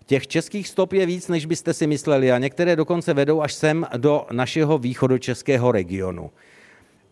Těch 0.07 0.27
českých 0.27 0.69
stop 0.69 0.93
je 0.93 1.07
víc, 1.07 1.29
než 1.29 1.47
byste 1.47 1.75
si 1.75 1.87
mysleli 1.87 2.33
a 2.33 2.39
některé 2.39 2.77
dokonce 2.77 3.15
vedou 3.15 3.43
až 3.43 3.55
sem 3.55 3.87
do 3.97 4.27
našeho 4.33 4.79
východočeského 4.79 5.73
regionu. 5.73 6.31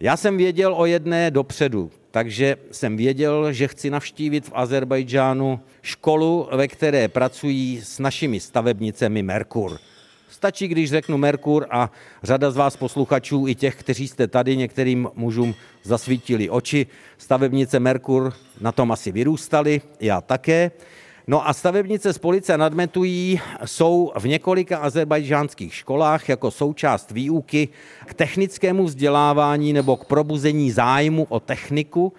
Já 0.00 0.16
jsem 0.16 0.37
věděl 0.37 0.75
o 0.75 0.87
jedné 0.87 1.30
dopředu, 1.30 1.90
takže 2.11 2.56
jsem 2.71 2.97
věděl, 2.97 3.52
že 3.52 3.68
chci 3.68 3.90
navštívit 3.90 4.47
v 4.47 4.52
Azerbajdžánu 4.54 5.61
školu, 5.82 6.49
ve 6.52 6.68
které 6.68 7.09
pracují 7.09 7.80
s 7.85 7.99
našimi 7.99 8.40
stavebnicemi 8.40 9.23
Merkur. 9.23 9.78
Stačí, 10.32 10.68
když 10.68 10.90
řeknu 10.90 11.18
Merkur 11.18 11.66
a 11.70 11.90
řada 12.22 12.50
z 12.50 12.56
vás 12.56 12.76
posluchačů, 12.76 13.46
i 13.48 13.54
těch, 13.54 13.76
kteří 13.76 14.08
jste 14.08 14.26
tady, 14.26 14.56
některým 14.56 15.08
mužům 15.14 15.54
zasvítili 15.82 16.50
oči. 16.50 16.86
Stavebnice 17.18 17.80
Merkur 17.80 18.32
na 18.60 18.72
tom 18.72 18.92
asi 18.92 19.12
vyrůstali, 19.12 19.80
já 20.00 20.20
také. 20.20 20.70
No 21.26 21.48
a 21.48 21.52
stavebnice 21.52 22.12
z 22.12 22.18
Police 22.18 22.58
nadmetují 22.58 23.40
jsou 23.64 24.12
v 24.18 24.26
několika 24.26 24.78
azerbajdžánských 24.78 25.74
školách 25.74 26.28
jako 26.28 26.50
součást 26.50 27.10
výuky 27.10 27.68
k 28.06 28.14
technickému 28.14 28.84
vzdělávání 28.84 29.72
nebo 29.72 29.96
k 29.96 30.04
probuzení 30.04 30.70
zájmu 30.70 31.26
o 31.28 31.40
techniku 31.40 32.12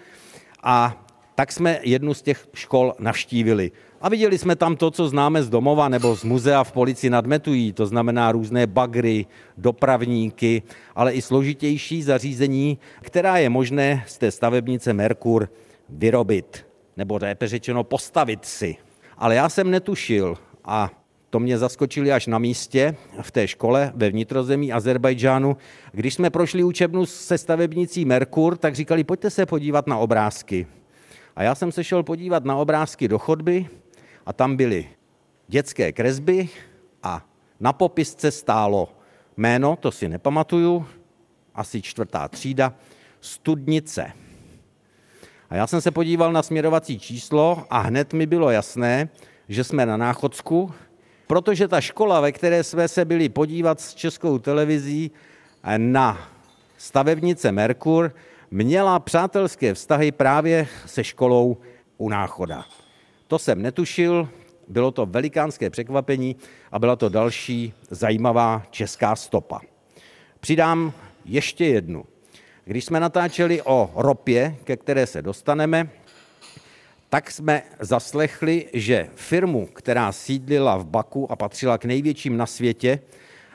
a 0.62 1.03
tak 1.34 1.52
jsme 1.52 1.78
jednu 1.82 2.14
z 2.14 2.22
těch 2.22 2.46
škol 2.54 2.92
navštívili. 2.98 3.72
A 4.00 4.08
viděli 4.08 4.38
jsme 4.38 4.56
tam 4.56 4.76
to, 4.76 4.90
co 4.90 5.08
známe 5.08 5.42
z 5.42 5.50
domova 5.50 5.88
nebo 5.88 6.16
z 6.16 6.24
muzea 6.24 6.64
v 6.64 6.72
Polici 6.72 7.10
nadmetují, 7.10 7.72
to 7.72 7.86
znamená 7.86 8.32
různé 8.32 8.66
bagry, 8.66 9.26
dopravníky, 9.56 10.62
ale 10.94 11.12
i 11.12 11.22
složitější 11.22 12.02
zařízení, 12.02 12.78
která 13.00 13.38
je 13.38 13.50
možné 13.50 14.04
z 14.06 14.18
té 14.18 14.30
stavebnice 14.30 14.92
Merkur 14.92 15.48
vyrobit, 15.88 16.66
nebo 16.96 17.18
lépe 17.22 17.48
řečeno 17.48 17.84
postavit 17.84 18.44
si. 18.44 18.76
Ale 19.18 19.34
já 19.34 19.48
jsem 19.48 19.70
netušil 19.70 20.36
a 20.64 20.90
to 21.30 21.40
mě 21.40 21.58
zaskočili 21.58 22.12
až 22.12 22.26
na 22.26 22.38
místě 22.38 22.96
v 23.22 23.30
té 23.30 23.48
škole 23.48 23.92
ve 23.94 24.10
vnitrozemí 24.10 24.72
Azerbajdžánu. 24.72 25.56
Když 25.92 26.14
jsme 26.14 26.30
prošli 26.30 26.64
učebnu 26.64 27.06
se 27.06 27.38
stavebnicí 27.38 28.04
Merkur, 28.04 28.56
tak 28.56 28.74
říkali, 28.74 29.04
pojďte 29.04 29.30
se 29.30 29.46
podívat 29.46 29.86
na 29.86 29.96
obrázky. 29.96 30.66
A 31.36 31.42
já 31.42 31.54
jsem 31.54 31.72
se 31.72 31.84
šel 31.84 32.02
podívat 32.02 32.44
na 32.44 32.56
obrázky 32.56 33.08
do 33.08 33.18
chodby 33.18 33.66
a 34.26 34.32
tam 34.32 34.56
byly 34.56 34.88
dětské 35.48 35.92
kresby 35.92 36.48
a 37.02 37.26
na 37.60 37.72
popisce 37.72 38.30
stálo 38.30 38.88
jméno, 39.36 39.76
to 39.76 39.92
si 39.92 40.08
nepamatuju, 40.08 40.86
asi 41.54 41.82
čtvrtá 41.82 42.28
třída, 42.28 42.74
studnice. 43.20 44.12
A 45.50 45.56
já 45.56 45.66
jsem 45.66 45.80
se 45.80 45.90
podíval 45.90 46.32
na 46.32 46.42
směrovací 46.42 46.98
číslo 46.98 47.64
a 47.70 47.78
hned 47.78 48.12
mi 48.12 48.26
bylo 48.26 48.50
jasné, 48.50 49.08
že 49.48 49.64
jsme 49.64 49.86
na 49.86 49.96
Náchodsku, 49.96 50.72
protože 51.26 51.68
ta 51.68 51.80
škola, 51.80 52.20
ve 52.20 52.32
které 52.32 52.64
jsme 52.64 52.88
se 52.88 53.04
byli 53.04 53.28
podívat 53.28 53.80
s 53.80 53.94
českou 53.94 54.38
televizí 54.38 55.10
na 55.76 56.28
stavebnice 56.78 57.52
Merkur, 57.52 58.14
měla 58.54 58.98
přátelské 58.98 59.74
vztahy 59.74 60.12
právě 60.12 60.66
se 60.86 61.04
školou 61.04 61.56
u 61.96 62.08
Náchoda. 62.08 62.64
To 63.26 63.38
jsem 63.38 63.62
netušil, 63.62 64.28
bylo 64.68 64.90
to 64.90 65.06
velikánské 65.06 65.70
překvapení 65.70 66.36
a 66.72 66.78
byla 66.78 66.96
to 66.96 67.08
další 67.08 67.72
zajímavá 67.90 68.62
česká 68.70 69.16
stopa. 69.16 69.60
Přidám 70.40 70.92
ještě 71.24 71.64
jednu. 71.64 72.04
Když 72.64 72.84
jsme 72.84 73.00
natáčeli 73.00 73.62
o 73.62 73.90
ropě, 73.94 74.56
ke 74.64 74.76
které 74.76 75.06
se 75.06 75.22
dostaneme, 75.22 75.88
tak 77.08 77.30
jsme 77.30 77.62
zaslechli, 77.80 78.66
že 78.72 79.08
firmu, 79.14 79.66
která 79.66 80.12
sídlila 80.12 80.76
v 80.76 80.86
Baku 80.86 81.32
a 81.32 81.36
patřila 81.36 81.78
k 81.78 81.84
největším 81.84 82.36
na 82.36 82.46
světě 82.46 83.00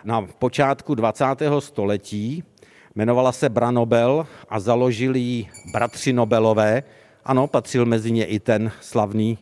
na 0.03 0.21
počátku 0.21 0.95
20. 0.95 1.25
století, 1.59 2.43
jmenovala 2.99 3.31
se 3.31 3.49
Branobel 3.49 4.27
a 4.49 4.59
založili 4.59 5.19
ji 5.19 5.47
bratři 5.71 6.13
Nobelové. 6.13 6.83
Ano, 7.25 7.47
patřil 7.47 7.85
mezi 7.85 8.11
ně 8.11 8.25
i 8.25 8.39
ten 8.39 8.71
slavný 8.81 9.37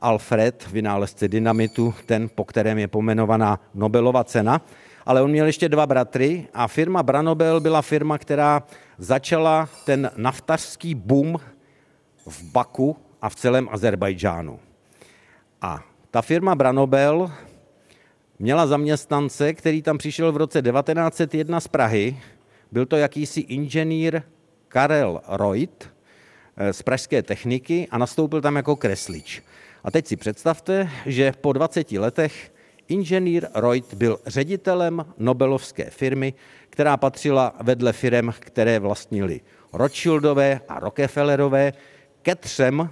Alfred, 0.00 0.68
vynálezce 0.72 1.28
dynamitu, 1.28 1.94
ten, 2.06 2.30
po 2.34 2.44
kterém 2.44 2.78
je 2.78 2.88
pomenovaná 2.88 3.60
Nobelova 3.74 4.24
cena, 4.24 4.62
ale 5.06 5.22
on 5.22 5.30
měl 5.30 5.46
ještě 5.46 5.68
dva 5.68 5.86
bratry 5.86 6.46
a 6.54 6.68
firma 6.68 7.02
Branobel 7.02 7.60
byla 7.60 7.82
firma, 7.82 8.18
která 8.18 8.62
začala 8.98 9.68
ten 9.86 10.10
naftařský 10.16 10.94
boom 10.94 11.36
v 12.26 12.42
Baku 12.42 12.96
a 13.22 13.28
v 13.28 13.34
celém 13.34 13.68
Azerbajdžánu. 13.72 14.58
A 15.62 15.82
ta 16.10 16.22
firma 16.22 16.54
Branobel 16.54 17.30
měla 18.38 18.66
zaměstnance, 18.66 19.54
který 19.54 19.82
tam 19.82 19.98
přišel 19.98 20.32
v 20.32 20.36
roce 20.36 20.62
1901 20.62 21.60
z 21.60 21.68
Prahy. 21.68 22.16
Byl 22.72 22.86
to 22.86 22.96
jakýsi 22.96 23.40
inženýr 23.40 24.22
Karel 24.68 25.20
Reut 25.28 25.88
eh, 26.56 26.72
z 26.72 26.82
pražské 26.82 27.22
techniky 27.22 27.88
a 27.90 27.98
nastoupil 27.98 28.40
tam 28.40 28.56
jako 28.56 28.76
kreslič. 28.76 29.42
A 29.84 29.90
teď 29.90 30.06
si 30.06 30.16
představte, 30.16 30.90
že 31.06 31.32
po 31.40 31.52
20 31.52 31.92
letech 31.92 32.52
inženýr 32.88 33.46
Reut 33.54 33.94
byl 33.94 34.20
ředitelem 34.26 35.04
Nobelovské 35.18 35.90
firmy, 35.90 36.34
která 36.70 36.96
patřila 36.96 37.54
vedle 37.62 37.92
firm, 37.92 38.30
které 38.38 38.78
vlastnili 38.78 39.40
Rothschildové 39.72 40.60
a 40.68 40.80
Rockefellerové, 40.80 41.72
ke 42.22 42.34
třem 42.34 42.90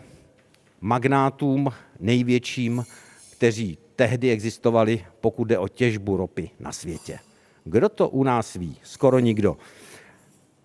magnátům 0.80 1.72
největším, 2.00 2.84
kteří 3.32 3.78
tehdy 3.96 4.30
existovali, 4.30 5.04
pokud 5.20 5.44
jde 5.44 5.58
o 5.58 5.68
těžbu 5.68 6.16
ropy 6.16 6.50
na 6.60 6.72
světě. 6.72 7.18
Kdo 7.68 7.88
to 7.88 8.08
u 8.08 8.24
nás 8.24 8.54
ví? 8.54 8.76
Skoro 8.82 9.18
nikdo. 9.18 9.56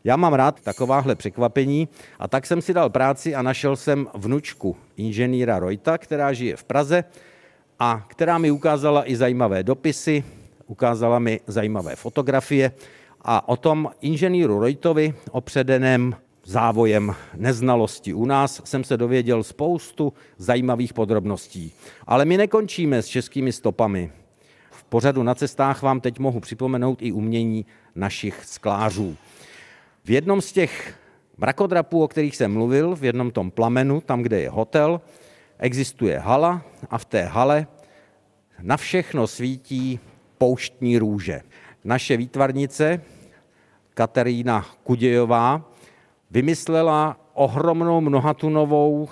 Já 0.04 0.16
mám 0.16 0.34
rád 0.34 0.62
takováhle 0.62 1.16
překvapení 1.16 1.88
a 2.20 2.28
tak 2.28 2.46
jsem 2.46 2.62
si 2.62 2.74
dal 2.74 2.90
práci 2.90 3.36
a 3.36 3.42
našel 3.42 3.76
jsem 3.76 4.08
vnučku 4.14 4.76
inženýra 4.98 5.60
Rojta, 5.60 5.98
která 5.98 6.34
žije 6.34 6.56
v 6.56 6.64
Praze 6.64 7.04
a 7.80 8.06
která 8.08 8.38
mi 8.38 8.52
ukázala 8.52 9.10
i 9.10 9.16
zajímavé 9.16 9.64
dopisy, 9.64 10.24
ukázala 10.68 11.20
mi 11.20 11.40
zajímavé 11.48 11.96
fotografie 11.96 12.72
a 13.22 13.50
o 13.50 13.58
tom 13.58 13.92
inženýru 14.02 14.60
Rojtovi, 14.60 15.14
opředeném 15.32 16.16
závojem 16.46 17.16
neznalosti 17.36 18.14
u 18.14 18.26
nás, 18.26 18.62
jsem 18.66 18.84
se 18.84 18.98
dověděl 18.98 19.44
spoustu 19.44 20.14
zajímavých 20.38 20.94
podrobností. 20.94 21.72
Ale 22.08 22.26
my 22.26 22.38
nekončíme 22.38 23.02
s 23.02 23.08
českými 23.08 23.52
stopami. 23.52 24.12
Pořadu 24.94 25.24
na 25.24 25.36
cestách 25.36 25.82
vám 25.82 26.02
teď 26.02 26.20
mohu 26.20 26.40
připomenout 26.40 27.02
i 27.02 27.12
umění 27.12 27.66
našich 27.96 28.46
sklářů. 28.46 29.18
V 30.06 30.10
jednom 30.12 30.42
z 30.42 30.52
těch 30.52 30.96
mrakodrapů, 31.38 32.04
o 32.04 32.08
kterých 32.08 32.36
jsem 32.36 32.54
mluvil, 32.54 32.96
v 32.96 33.04
jednom 33.04 33.32
tom 33.32 33.52
plamenu, 33.52 34.02
tam, 34.02 34.22
kde 34.22 34.42
je 34.42 34.50
hotel, 34.50 35.02
existuje 35.60 36.20
hala 36.20 36.62
a 36.90 36.98
v 36.98 37.06
té 37.06 37.24
hale 37.24 37.68
na 38.62 38.78
všechno 38.78 39.28
svítí 39.28 40.00
pouštní 40.38 40.98
růže. 40.98 41.42
Naše 41.84 42.18
výtvarnice 42.18 43.02
Katerína 43.94 44.66
Kudějová 44.84 45.72
vymyslela 46.32 47.18
ohromnou 47.34 48.02
mnohatunovou 48.02 49.10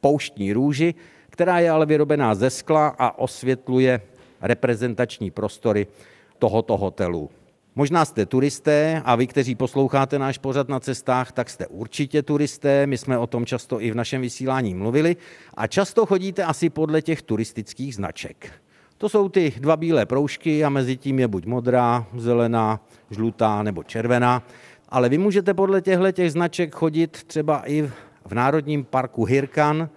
pouštní 0.00 0.52
růži, 0.52 0.94
která 1.30 1.58
je 1.58 1.70
ale 1.70 1.86
vyrobená 1.86 2.34
ze 2.34 2.50
skla 2.50 2.88
a 2.98 3.18
osvětluje 3.18 4.00
reprezentační 4.42 5.30
prostory 5.30 5.86
tohoto 6.38 6.76
hotelu. 6.76 7.30
Možná 7.74 8.04
jste 8.04 8.26
turisté 8.26 9.02
a 9.04 9.16
vy, 9.16 9.26
kteří 9.26 9.54
posloucháte 9.54 10.18
náš 10.18 10.38
pořad 10.38 10.68
na 10.68 10.80
cestách, 10.80 11.32
tak 11.32 11.50
jste 11.50 11.66
určitě 11.66 12.22
turisté. 12.22 12.86
My 12.86 12.98
jsme 12.98 13.18
o 13.18 13.26
tom 13.26 13.46
často 13.46 13.80
i 13.80 13.90
v 13.90 13.94
našem 13.94 14.20
vysílání 14.20 14.74
mluvili 14.74 15.16
a 15.54 15.66
často 15.66 16.06
chodíte 16.06 16.44
asi 16.44 16.70
podle 16.70 17.02
těch 17.02 17.22
turistických 17.22 17.94
značek. 17.94 18.52
To 18.98 19.08
jsou 19.08 19.28
ty 19.28 19.52
dva 19.60 19.76
bílé 19.76 20.06
proužky 20.06 20.64
a 20.64 20.68
mezi 20.68 20.96
tím 20.96 21.18
je 21.18 21.28
buď 21.28 21.46
modrá, 21.46 22.06
zelená, 22.16 22.80
žlutá 23.10 23.62
nebo 23.62 23.82
červená. 23.82 24.42
Ale 24.88 25.08
vy 25.08 25.18
můžete 25.18 25.54
podle 25.54 25.80
těchto 25.80 26.12
těch 26.12 26.32
značek 26.32 26.74
chodit 26.74 27.24
třeba 27.26 27.62
i 27.66 27.82
v 28.26 28.32
Národním 28.32 28.84
parku 28.84 29.24
Hirkan, 29.24 29.88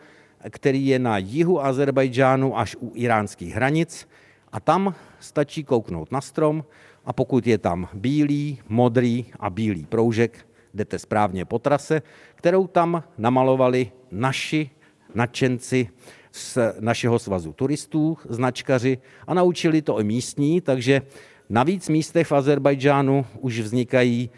který 0.49 0.87
je 0.87 0.99
na 0.99 1.17
jihu 1.17 1.65
Azerbajdžánu 1.65 2.57
až 2.57 2.75
u 2.79 2.91
iránských 2.95 3.55
hranic 3.55 4.07
a 4.55 4.59
tam 4.59 4.95
stačí 5.19 5.63
kouknout 5.63 6.11
na 6.11 6.21
strom 6.21 6.63
a 7.05 7.13
pokud 7.13 7.47
je 7.47 7.57
tam 7.57 7.87
bílý, 7.93 8.59
modrý 8.69 9.25
a 9.39 9.49
bílý 9.49 9.85
proužek, 9.85 10.47
jdete 10.73 10.99
správně 10.99 11.45
po 11.45 11.59
trase, 11.59 12.01
kterou 12.35 12.67
tam 12.67 13.03
namalovali 13.17 13.91
naši 14.11 14.69
nadšenci 15.15 15.89
z 16.31 16.57
našeho 16.79 17.19
svazu 17.19 17.53
turistů, 17.53 18.17
značkaři 18.29 18.97
a 19.27 19.33
naučili 19.33 19.81
to 19.81 19.99
i 19.99 20.03
místní, 20.03 20.61
takže 20.61 21.01
na 21.49 21.63
víc 21.63 21.89
místech 21.89 22.27
v 22.27 22.31
Azerbajdžánu 22.31 23.25
už 23.39 23.59
vznikají 23.59 24.29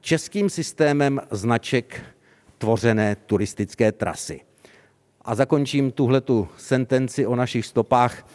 českým 0.00 0.50
systémem 0.50 1.20
značek 1.30 2.00
tvořené 2.58 3.16
turistické 3.16 3.92
trasy. 3.92 4.40
A 5.22 5.34
zakončím 5.34 5.92
tuhletu 5.92 6.48
sentenci 6.56 7.26
o 7.26 7.36
našich 7.36 7.66
stopách 7.66 8.26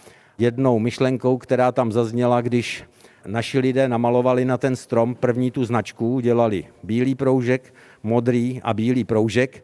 jednou 0.42 0.80
myšlenkou, 0.80 1.38
která 1.38 1.72
tam 1.72 1.92
zazněla, 1.92 2.42
když 2.42 2.84
naši 3.26 3.60
lidé 3.60 3.88
namalovali 3.88 4.46
na 4.46 4.58
ten 4.58 4.76
strom 4.76 5.16
první 5.16 5.52
tu 5.52 5.66
značku, 5.66 6.20
dělali 6.20 6.66
bílý 6.84 7.16
proužek, 7.16 7.74
modrý 8.04 8.62
a 8.64 8.74
bílý 8.74 9.04
proužek 9.04 9.64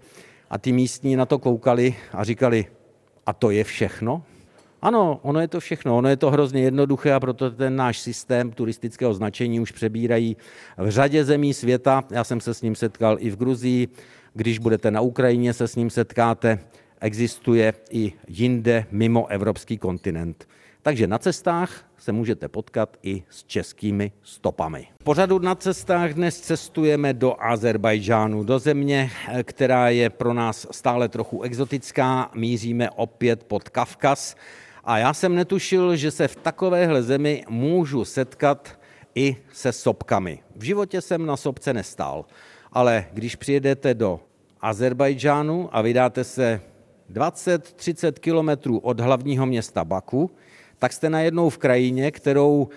a 0.49 0.57
ty 0.57 0.71
místní 0.71 1.15
na 1.15 1.25
to 1.25 1.39
koukali 1.39 1.95
a 2.13 2.23
říkali, 2.23 2.65
a 3.25 3.33
to 3.33 3.51
je 3.51 3.63
všechno? 3.63 4.23
Ano, 4.81 5.19
ono 5.21 5.39
je 5.39 5.47
to 5.47 5.59
všechno, 5.59 5.97
ono 5.97 6.09
je 6.09 6.17
to 6.17 6.31
hrozně 6.31 6.61
jednoduché 6.61 7.13
a 7.13 7.19
proto 7.19 7.51
ten 7.51 7.75
náš 7.75 7.99
systém 7.99 8.51
turistického 8.51 9.13
značení 9.13 9.59
už 9.59 9.71
přebírají 9.71 10.37
v 10.77 10.89
řadě 10.89 11.25
zemí 11.25 11.53
světa. 11.53 12.03
Já 12.11 12.23
jsem 12.23 12.41
se 12.41 12.53
s 12.53 12.61
ním 12.61 12.75
setkal 12.75 13.17
i 13.19 13.29
v 13.29 13.37
Gruzii, 13.37 13.87
když 14.33 14.59
budete 14.59 14.91
na 14.91 15.01
Ukrajině, 15.01 15.53
se 15.53 15.67
s 15.67 15.75
ním 15.75 15.89
setkáte. 15.89 16.59
Existuje 17.01 17.73
i 17.91 18.13
jinde 18.27 18.85
mimo 18.91 19.27
evropský 19.27 19.77
kontinent. 19.77 20.47
Takže 20.87 21.07
na 21.07 21.17
cestách 21.17 21.85
se 21.97 22.11
můžete 22.11 22.47
potkat 22.47 22.97
i 23.03 23.23
s 23.29 23.43
českými 23.43 24.11
stopami. 24.23 24.87
Pořadu 25.03 25.39
na 25.39 25.55
cestách 25.55 26.13
dnes 26.13 26.39
cestujeme 26.39 27.13
do 27.13 27.35
Azerbajdžánu, 27.39 28.43
do 28.43 28.59
země, 28.59 29.11
která 29.43 29.89
je 29.89 30.09
pro 30.09 30.33
nás 30.33 30.67
stále 30.71 31.09
trochu 31.09 31.41
exotická. 31.41 32.31
Míříme 32.35 32.89
opět 32.89 33.43
pod 33.43 33.69
Kavkaz. 33.69 34.35
A 34.83 34.97
já 34.97 35.13
jsem 35.13 35.35
netušil, 35.35 35.95
že 35.95 36.11
se 36.11 36.27
v 36.27 36.35
takovéhle 36.35 37.03
zemi 37.03 37.43
můžu 37.49 38.05
setkat 38.05 38.79
i 39.15 39.37
se 39.53 39.71
sopkami. 39.71 40.39
V 40.55 40.63
životě 40.63 41.01
jsem 41.01 41.25
na 41.25 41.37
sopce 41.37 41.73
nestál, 41.73 42.25
ale 42.71 43.05
když 43.13 43.35
přijedete 43.35 43.93
do 43.93 44.19
Azerbajdžánu 44.61 45.69
a 45.71 45.81
vydáte 45.81 46.23
se 46.23 46.61
20-30 47.13 48.11
kilometrů 48.11 48.77
od 48.77 48.99
hlavního 48.99 49.45
města 49.45 49.85
Baku, 49.85 50.31
tak 50.79 50.93
jste 50.93 51.09
najednou 51.09 51.49
v 51.49 51.57
krajině, 51.57 52.11
kterou 52.11 52.69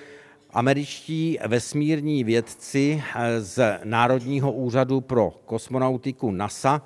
američtí 0.50 1.38
vesmírní 1.46 2.24
vědci 2.24 3.02
z 3.38 3.78
Národního 3.84 4.52
úřadu 4.52 5.00
pro 5.00 5.32
kosmonautiku 5.46 6.30
NASA 6.30 6.82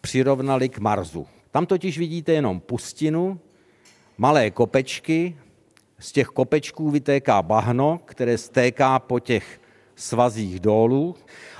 přirovnali 0.00 0.68
k 0.68 0.78
Marsu. 0.78 1.26
Tam 1.50 1.66
totiž 1.66 1.98
vidíte 1.98 2.32
jenom 2.32 2.60
pustinu, 2.60 3.40
malé 4.18 4.50
kopečky, 4.50 5.36
z 5.98 6.12
těch 6.12 6.26
kopečků 6.26 6.90
vytéká 6.90 7.42
bahno, 7.42 8.00
které 8.04 8.38
stéká 8.38 8.98
po 8.98 9.20
těch 9.20 9.60
svazích 9.96 10.60
dolů. 10.60 11.14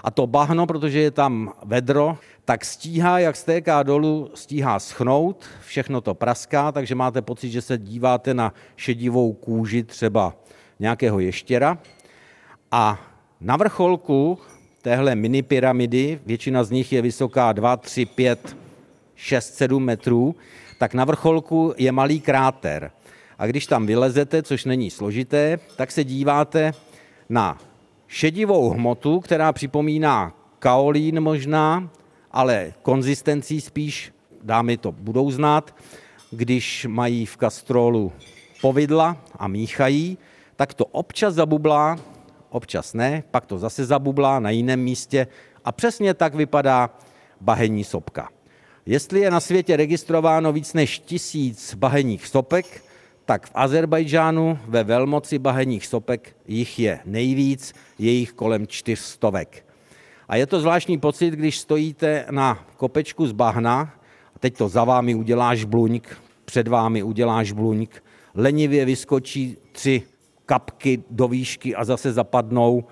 A 0.05 0.11
to 0.11 0.27
bahno, 0.27 0.67
protože 0.67 1.01
je 1.01 1.11
tam 1.11 1.53
vedro, 1.65 2.19
tak 2.49 2.65
stíhá, 2.65 3.19
jak 3.19 3.37
stéká 3.37 3.83
dolů, 3.83 4.31
stíhá 4.35 4.79
schnout, 4.79 5.45
všechno 5.67 6.01
to 6.01 6.15
praská, 6.15 6.73
takže 6.73 6.95
máte 6.95 7.23
pocit, 7.23 7.51
že 7.51 7.63
se 7.63 7.79
díváte 7.79 8.35
na 8.35 8.55
šedivou 8.77 9.33
kůži 9.33 9.83
třeba 9.83 10.37
nějakého 10.79 11.21
ještěra. 11.21 11.79
A 12.71 13.01
na 13.41 13.57
vrcholku 13.57 14.39
téhle 14.83 15.15
mini 15.15 15.43
pyramidy, 15.43 16.21
většina 16.27 16.65
z 16.65 16.71
nich 16.71 16.93
je 16.93 17.03
vysoká 17.03 17.53
2, 17.53 17.77
3, 17.77 18.07
5, 18.07 18.57
6, 19.15 19.55
7 19.55 19.85
metrů, 19.85 20.37
tak 20.79 20.95
na 20.95 21.05
vrcholku 21.05 21.75
je 21.77 21.93
malý 21.93 22.21
kráter. 22.21 22.91
A 23.39 23.47
když 23.47 23.67
tam 23.67 23.87
vylezete, 23.87 24.43
což 24.43 24.65
není 24.65 24.91
složité, 24.91 25.59
tak 25.77 25.93
se 25.93 26.05
díváte 26.05 26.73
na 27.29 27.59
šedivou 28.07 28.71
hmotu, 28.71 29.21
která 29.21 29.53
připomíná 29.53 30.33
kaolín 30.59 31.21
možná, 31.21 31.91
ale 32.31 32.73
konzistencí 32.83 33.61
spíš, 33.61 34.13
dámy 34.43 34.77
to 34.77 34.93
budou 34.93 35.31
znát, 35.31 35.75
když 36.31 36.87
mají 36.91 37.27
v 37.27 37.37
kastrolu 37.37 38.13
povidla 38.61 39.17
a 39.39 39.49
míchají, 39.49 40.19
tak 40.57 40.75
to 40.75 40.85
občas 40.85 41.35
zabublá, 41.35 41.99
občas 42.51 42.95
ne, 42.95 43.23
pak 43.31 43.47
to 43.47 43.59
zase 43.59 43.85
zabublá 43.85 44.41
na 44.41 44.51
jiném 44.51 44.81
místě 44.81 45.27
a 45.65 45.73
přesně 45.73 46.15
tak 46.15 46.35
vypadá 46.35 46.91
bahenní 47.41 47.85
sopka. 47.85 48.29
Jestli 48.87 49.21
je 49.21 49.31
na 49.31 49.41
světě 49.41 49.77
registrováno 49.77 50.53
víc 50.53 50.75
než 50.75 50.99
tisíc 50.99 51.75
bahenních 51.75 52.27
sopek, 52.27 52.85
tak 53.25 53.47
v 53.47 53.51
Azerbajdžánu 53.55 54.59
ve 54.67 54.85
velmoci 54.85 55.39
bahenních 55.39 55.87
sopek 55.87 56.37
jich 56.47 56.79
je 56.79 57.01
nejvíc, 57.05 57.75
je 57.99 58.11
jich 58.11 58.33
kolem 58.33 58.67
čtyřstovek. 58.67 59.68
A 60.29 60.37
je 60.37 60.47
to 60.47 60.61
zvláštní 60.61 60.99
pocit, 60.99 61.31
když 61.31 61.59
stojíte 61.59 62.27
na 62.31 62.67
kopečku 62.77 63.27
z 63.27 63.33
bahna, 63.33 63.95
a 64.37 64.39
teď 64.39 64.57
to 64.57 64.69
za 64.69 64.85
vámi 64.85 65.15
uděláš 65.15 65.65
bluňk, 65.65 66.17
před 66.45 66.69
vámi 66.69 67.03
uděláš 67.03 67.53
bluňk, 67.53 68.05
lenivě 68.35 68.85
vyskočí 68.85 69.57
tři 69.73 70.03
kapky 70.47 71.03
do 71.11 71.29
výšky 71.29 71.75
a 71.75 71.85
zase 71.85 72.13
zapadnou. 72.13 72.85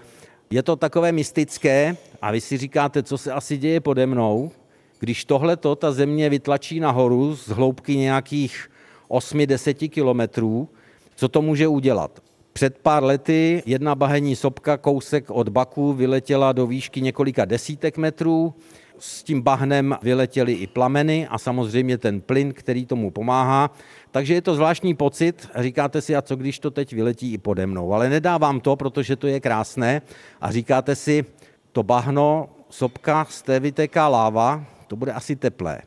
Je 0.51 0.63
to 0.63 0.77
takové 0.77 1.13
mystické 1.13 1.97
a 2.23 2.31
vy 2.31 2.41
si 2.41 2.57
říkáte, 2.57 3.03
co 3.03 3.19
se 3.19 3.33
asi 3.33 3.57
děje 3.57 3.81
pode 3.81 4.07
mnou, 4.07 4.51
když 4.99 5.25
tohleto 5.25 5.77
ta 5.77 5.93
země 5.93 6.29
vytlačí 6.29 6.81
nahoru 6.81 7.37
z 7.37 7.49
hloubky 7.49 7.97
nějakých 7.97 8.71
8-10 9.09 9.91
kilometrů, 9.91 10.69
co 11.17 11.29
to 11.29 11.43
může 11.43 11.69
udělat? 11.69 12.23
Před 12.57 12.79
pár 12.79 13.05
lety 13.05 13.63
jedna 13.67 13.95
bahenní 13.95 14.37
sopka 14.37 14.77
kousek 14.77 15.31
od 15.31 15.49
Baku 15.49 15.93
vyletěla 15.93 16.53
do 16.53 16.67
výšky 16.67 17.01
několika 17.01 17.45
desítek 17.45 17.97
metrů, 17.97 18.55
s 18.99 19.23
tím 19.23 19.43
bahnem 19.43 19.97
vyletěly 20.03 20.53
i 20.53 20.67
plameny 20.67 21.29
a 21.29 21.39
samozřejmě 21.39 21.99
ten 21.99 22.21
plyn, 22.21 22.53
který 22.53 22.87
tomu 22.87 23.11
pomáhá. 23.11 23.71
Takže 24.11 24.35
je 24.35 24.43
to 24.43 24.55
zvláštní 24.55 24.95
pocit, 24.95 25.49
říkáte 25.57 26.01
si, 26.01 26.17
a 26.17 26.23
co 26.23 26.37
když 26.37 26.59
to 26.59 26.71
teď 26.71 26.93
vyletí 26.93 27.33
i 27.33 27.39
pode 27.39 27.67
mnou. 27.67 27.93
Ale 27.93 28.09
nedávám 28.09 28.61
to, 28.61 28.77
protože 28.77 29.17
to 29.17 29.27
je 29.27 29.41
krásné 29.41 30.03
a 30.41 30.53
říkáte 30.53 30.97
si, 30.97 31.25
to 31.73 31.83
bahno, 31.83 32.49
sopka, 32.69 33.27
z 33.31 33.43
té 33.43 33.61
vytéká 33.61 34.09
láva, 34.09 34.65
to 34.87 34.97
bude 34.97 35.13
asi 35.13 35.37
teplé. 35.37 35.81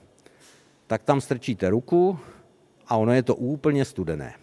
Tak 0.88 1.04
tam 1.04 1.22
strčíte 1.22 1.70
ruku 1.70 2.20
a 2.88 2.98
ono 2.98 3.14
je 3.14 3.24
to 3.24 3.36
úplně 3.36 3.86
studené. 3.86 4.34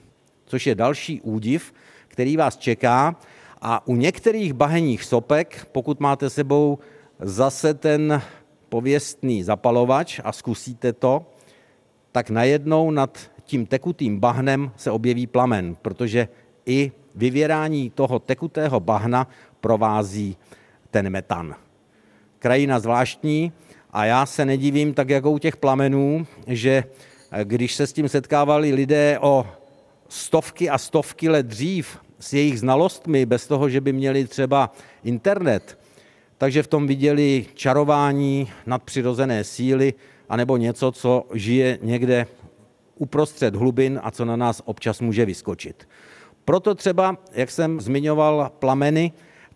Což 0.47 0.67
je 0.67 0.75
další 0.75 1.21
údiv, 1.21 1.73
který 2.17 2.37
vás 2.37 2.57
čeká. 2.57 3.17
A 3.61 3.87
u 3.87 3.97
některých 3.97 4.53
bahenních 4.53 5.05
sopek, 5.05 5.69
pokud 5.73 6.01
máte 6.01 6.31
sebou 6.31 6.79
zase 7.21 7.75
ten 7.75 8.23
pověstný 8.69 9.43
zapalovač 9.43 10.21
a 10.25 10.33
zkusíte 10.33 10.93
to, 10.93 11.27
tak 12.13 12.31
najednou 12.31 12.91
nad 12.91 13.19
tím 13.45 13.67
tekutým 13.67 14.21
bahnem 14.21 14.73
se 14.77 14.91
objeví 14.91 15.27
plamen, 15.27 15.77
protože 15.83 16.29
i 16.67 16.93
vyvěrání 17.15 17.91
toho 17.91 18.19
tekutého 18.19 18.81
bahna 18.81 19.29
provází 19.61 20.37
ten 20.91 21.11
metan. 21.11 21.55
Krajina 22.39 22.81
zvláštní 22.81 23.53
a 23.91 24.05
já 24.05 24.27
se 24.27 24.45
nedivím 24.45 24.95
tak 24.95 25.09
jako 25.09 25.31
u 25.31 25.39
těch 25.39 25.57
plamenů, 25.57 26.27
že 26.47 26.85
když 27.45 27.75
se 27.75 27.87
s 27.87 27.93
tím 27.93 28.09
setkávali 28.09 28.73
lidé 28.73 29.19
o 29.21 29.47
stovky 30.09 30.71
a 30.71 30.79
stovky 30.79 31.29
let 31.29 31.47
dřív 31.47 32.06
s 32.19 32.33
jejich 32.33 32.61
znalostmi, 32.61 33.27
bez 33.27 33.47
toho, 33.47 33.69
že 33.69 33.81
by 33.81 33.93
měli 33.93 34.25
třeba 34.27 34.73
internet, 35.05 35.79
takže 36.39 36.63
v 36.63 36.67
tom 36.67 36.87
viděli 36.87 37.47
čarování 37.55 38.51
nadpřirozené 38.67 39.45
síly, 39.45 39.95
anebo 40.29 40.57
něco, 40.57 40.93
co 40.93 41.27
žije 41.35 41.79
někde 41.83 42.27
uprostřed 42.99 43.57
hlubin 43.57 44.01
a 44.03 44.11
co 44.11 44.25
na 44.25 44.37
nás 44.37 44.63
občas 44.65 45.01
může 45.01 45.27
vyskočit. 45.27 45.89
Proto 46.45 46.75
třeba, 46.75 47.17
jak 47.33 47.51
jsem 47.51 47.81
zmiňoval 47.81 48.53
plameny, 48.59 49.13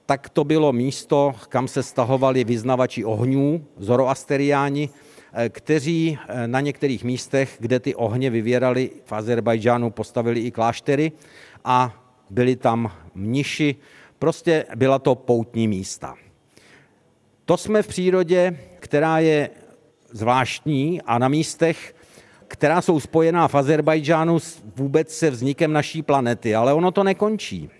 tak 0.06 0.28
to 0.28 0.44
bylo 0.44 0.72
místo, 0.72 1.34
kam 1.48 1.68
se 1.68 1.82
stahovali 1.82 2.44
vyznavači 2.44 3.04
ohňů, 3.04 3.64
zoroasteriáni, 3.76 4.88
eh, 5.32 5.48
kteří 5.48 6.18
eh, 6.18 6.48
na 6.48 6.60
některých 6.60 7.04
místech, 7.04 7.56
kde 7.58 7.80
ty 7.80 7.94
ohně 7.94 8.30
vyvěrali 8.30 8.90
v 9.04 9.12
Azerbajdžánu, 9.12 9.90
postavili 9.90 10.40
i 10.40 10.50
kláštery 10.50 11.12
a 11.64 12.09
byli 12.30 12.56
tam 12.56 12.92
mniši. 13.14 13.76
Prostě 14.18 14.64
byla 14.76 14.98
to 14.98 15.14
poutní 15.14 15.68
místa. 15.68 16.14
To 17.44 17.56
jsme 17.56 17.82
v 17.82 17.86
přírodě, 17.86 18.58
která 18.80 19.18
je 19.18 19.50
zvláštní 20.10 21.02
a 21.02 21.18
na 21.18 21.28
místech, 21.28 21.94
která 22.48 22.82
jsou 22.82 23.00
spojená 23.00 23.48
v 23.48 23.54
Azerbajdžánu 23.54 24.38
vůbec 24.76 25.14
se 25.14 25.30
vznikem 25.30 25.72
naší 25.72 26.02
planety. 26.02 26.54
Ale 26.54 26.74
ono 26.74 26.90
to 26.90 27.04
nekončí. 27.04 27.70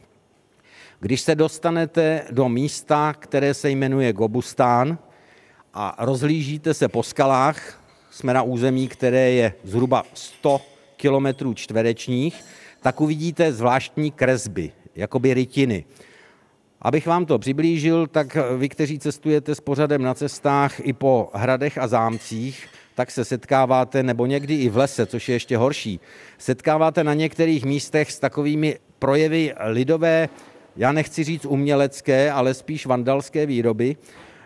Když 1.01 1.21
se 1.21 1.35
dostanete 1.35 2.25
do 2.31 2.49
místa, 2.49 3.15
které 3.19 3.55
se 3.55 3.71
jmenuje 3.71 4.13
Gobustán 4.13 4.99
a 5.75 5.97
rozlížíte 5.99 6.75
se 6.75 6.89
po 6.89 7.03
skalách, 7.03 7.85
jsme 8.11 8.35
na 8.35 8.43
území, 8.43 8.89
které 8.89 9.31
je 9.31 9.53
zhruba 9.65 10.05
100 10.15 10.61
kilometrů 10.97 11.55
čtverečních, 11.55 12.45
tak 12.81 13.01
uvidíte 13.01 13.53
zvláštní 13.53 14.11
kresby, 14.11 14.73
jakoby 14.95 15.35
rytiny. 15.35 15.85
Abych 16.83 17.07
vám 17.07 17.27
to 17.27 17.39
přiblížil, 17.39 18.07
tak 18.07 18.37
vy, 18.59 18.69
kteří 18.69 18.99
cestujete 18.99 19.55
s 19.55 19.61
pořadem 19.61 20.03
na 20.03 20.15
cestách 20.15 20.81
i 20.81 20.93
po 20.93 21.31
hradech 21.35 21.79
a 21.79 21.89
zámcích, 21.89 22.69
tak 22.95 23.11
se 23.11 23.25
setkáváte, 23.25 24.03
nebo 24.03 24.27
někdy 24.27 24.55
i 24.55 24.69
v 24.69 24.77
lese, 24.77 25.07
což 25.07 25.29
je 25.29 25.35
ještě 25.35 25.57
horší, 25.57 26.01
setkáváte 26.39 27.05
na 27.05 27.15
některých 27.15 27.65
místech 27.65 28.13
s 28.13 28.19
takovými 28.19 28.79
projevy 28.99 29.55
lidové, 29.67 30.29
já 30.77 30.93
nechci 30.93 31.25
říct 31.25 31.45
umělecké, 31.45 32.33
ale 32.33 32.55
spíš 32.55 32.87
vandalské 32.87 33.47
výroby, 33.47 33.97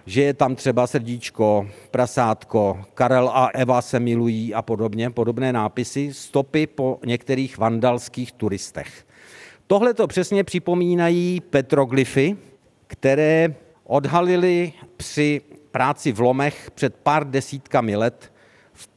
že 0.06 0.22
je 0.22 0.34
tam 0.34 0.54
třeba 0.54 0.86
srdíčko, 0.86 1.68
prasátko, 1.90 2.84
Karel 2.94 3.30
a 3.34 3.46
Eva 3.54 3.82
se 3.82 4.00
milují 4.00 4.54
a 4.54 4.62
podobně, 4.62 5.10
podobné 5.10 5.52
nápisy, 5.52 6.14
stopy 6.14 6.66
po 6.66 6.98
některých 7.06 7.58
vandalských 7.58 8.32
turistech. 8.32 9.06
Tohle 9.66 9.94
to 9.94 10.06
přesně 10.06 10.44
připomínají 10.44 11.40
petroglyfy, 11.40 12.36
které 12.86 13.54
odhalili 13.84 14.72
při 14.96 15.40
práci 15.70 16.12
v 16.12 16.20
lomech 16.20 16.70
před 16.70 16.94
pár 16.94 17.30
desítkami 17.30 17.96
let 17.96 18.32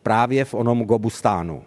právě 0.03 0.45
v 0.45 0.53
onom 0.53 0.83
Gobustánu. 0.83 1.63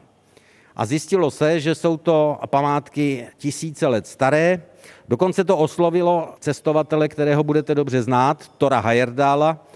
A 0.77 0.87
zjistilo 0.87 1.31
se, 1.31 1.61
že 1.61 1.75
jsou 1.75 1.97
to 1.97 2.39
památky 2.47 3.27
tisíce 3.37 3.87
let 3.87 4.07
staré. 4.07 4.63
Dokonce 5.09 5.45
to 5.45 5.57
oslovilo 5.57 6.35
cestovatele, 6.41 7.09
kterého 7.09 7.45
budete 7.45 7.75
dobře 7.75 8.03
znát, 8.03 8.49
Tora 8.59 8.81
Hajerdála, 8.81 9.67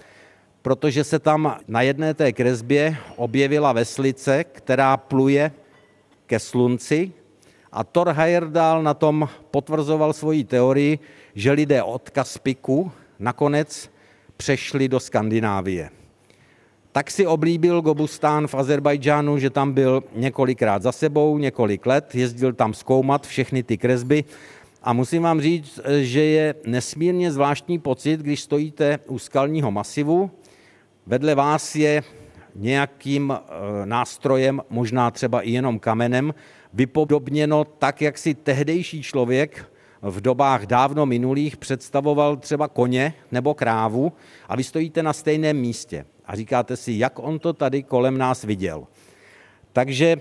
protože 0.61 1.03
se 1.03 1.19
tam 1.19 1.57
na 1.67 1.81
jedné 1.81 2.13
té 2.13 2.33
kresbě 2.33 2.97
objevila 3.15 3.73
veslice, 3.73 4.43
která 4.43 4.97
pluje 4.97 5.51
ke 6.25 6.39
slunci 6.39 7.11
a 7.75 7.83
Thor 7.83 8.09
Heyerdahl 8.09 8.83
na 8.83 8.93
tom 8.93 9.29
potvrzoval 9.51 10.13
svoji 10.13 10.43
teorii, 10.43 10.99
že 11.35 11.51
lidé 11.51 11.83
od 11.83 12.09
Kaspiku 12.09 12.91
nakonec 13.19 13.91
přešli 14.37 14.87
do 14.89 14.99
Skandinávie. 14.99 15.89
Tak 16.95 17.11
si 17.11 17.27
oblíbil 17.27 17.81
Gobustán 17.81 18.47
v 18.47 18.55
Azerbajdžánu, 18.55 19.37
že 19.37 19.49
tam 19.49 19.73
byl 19.73 20.03
několikrát 20.15 20.81
za 20.81 20.91
sebou, 20.91 21.37
několik 21.37 21.85
let, 21.85 22.15
jezdil 22.15 22.53
tam 22.53 22.73
zkoumat 22.73 23.27
všechny 23.27 23.63
ty 23.63 23.77
kresby. 23.77 24.23
A 24.83 24.93
musím 24.93 25.23
vám 25.23 25.41
říct, 25.41 25.79
že 26.01 26.23
je 26.23 26.55
nesmírně 26.65 27.31
zvláštní 27.31 27.79
pocit, 27.79 28.19
když 28.19 28.41
stojíte 28.41 28.99
u 29.07 29.19
skalního 29.19 29.71
masivu, 29.71 30.31
vedle 31.07 31.35
vás 31.35 31.75
je 31.75 32.03
nějakým 32.55 33.33
eh, 33.33 33.85
nástrojem, 33.85 34.61
možná 34.69 35.11
třeba 35.11 35.41
i 35.41 35.51
jenom 35.51 35.79
kamenem, 35.79 36.33
vypodobněno 36.73 37.63
tak, 37.63 38.01
jak 38.01 38.17
si 38.17 38.33
tehdejší 38.33 39.03
člověk 39.03 39.71
v 40.01 40.21
dobách 40.21 40.65
dávno 40.65 41.05
minulých 41.05 41.57
představoval 41.57 42.37
třeba 42.37 42.67
koně 42.67 43.13
nebo 43.31 43.53
krávu. 43.53 44.13
A 44.49 44.55
vy 44.55 44.63
stojíte 44.63 45.03
na 45.03 45.13
stejném 45.13 45.57
místě 45.57 46.05
a 46.27 46.35
říkáte 46.35 46.77
si, 46.77 46.93
jak 46.97 47.19
on 47.19 47.39
to 47.39 47.53
tady 47.53 47.83
kolem 47.83 48.17
nás 48.17 48.43
viděl. 48.43 48.87
Takže 49.73 50.17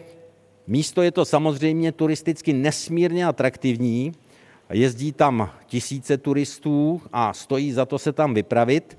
místo 0.67 1.03
je 1.03 1.11
to 1.11 1.25
samozřejmě 1.25 1.93
turisticky 1.93 2.53
nesmírně 2.53 3.27
atraktivní, 3.27 4.13
jezdí 4.71 5.13
tam 5.13 5.51
tisíce 5.67 6.17
turistů 6.17 7.03
a 7.13 7.33
stojí 7.33 7.73
za 7.73 7.87
to 7.87 7.99
se 7.99 8.13
tam 8.13 8.35
vypravit. 8.35 8.99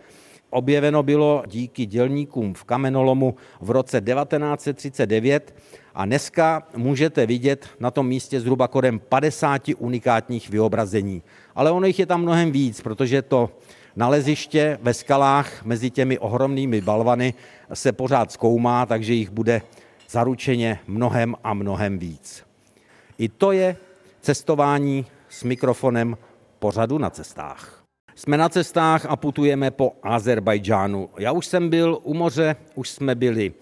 Objeveno 0.49 1.03
bylo 1.03 1.43
díky 1.47 1.85
dělníkům 1.85 2.53
v 2.53 2.63
kamenolomu 2.63 3.35
v 3.61 3.69
roce 3.69 4.01
1939 4.01 5.55
a 5.95 6.05
dneska 6.05 6.67
můžete 6.75 7.25
vidět 7.25 7.67
na 7.79 7.91
tom 7.91 8.07
místě 8.07 8.39
zhruba 8.39 8.67
kodem 8.67 8.99
50 8.99 9.61
unikátních 9.77 10.49
vyobrazení. 10.49 11.23
Ale 11.55 11.71
ono 11.71 11.87
jich 11.87 11.99
je 11.99 12.05
tam 12.05 12.21
mnohem 12.21 12.51
víc, 12.51 12.81
protože 12.81 13.21
to 13.21 13.49
naleziště 13.95 14.79
ve 14.81 14.93
skalách 14.93 15.65
mezi 15.65 15.89
těmi 15.89 16.19
ohromnými 16.19 16.81
balvany 16.81 17.33
se 17.73 17.91
pořád 17.91 18.31
zkoumá, 18.31 18.85
takže 18.85 19.13
jich 19.13 19.29
bude 19.29 19.61
zaručeně 20.09 20.79
mnohem 20.87 21.35
a 21.43 21.53
mnohem 21.53 21.99
víc. 21.99 22.43
I 23.17 23.29
to 23.29 23.51
je 23.51 23.75
cestování 24.21 25.05
s 25.29 25.43
mikrofonem 25.43 26.17
pořadu 26.59 26.97
na 26.97 27.09
cestách. 27.09 27.83
Jsme 28.15 28.37
na 28.37 28.49
cestách 28.49 29.05
a 29.05 29.15
putujeme 29.15 29.71
po 29.71 29.95
Azerbajdžánu. 30.03 31.09
Já 31.17 31.31
už 31.31 31.45
jsem 31.45 31.69
byl 31.69 31.99
u 32.03 32.13
moře, 32.13 32.55
už 32.75 32.89
jsme 32.89 33.15
byli 33.15 33.53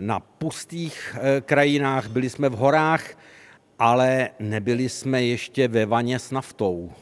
na 0.00 0.20
pustých 0.20 1.16
eh, 1.20 1.40
krajinách, 1.40 2.08
byli 2.08 2.30
jsme 2.30 2.48
v 2.48 2.56
horách, 2.56 3.04
ale 3.78 4.30
nebyli 4.40 4.88
jsme 4.88 5.22
ještě 5.22 5.68
ve 5.68 5.86
vaně 5.86 6.18
s 6.18 6.30
naftou. 6.30 6.92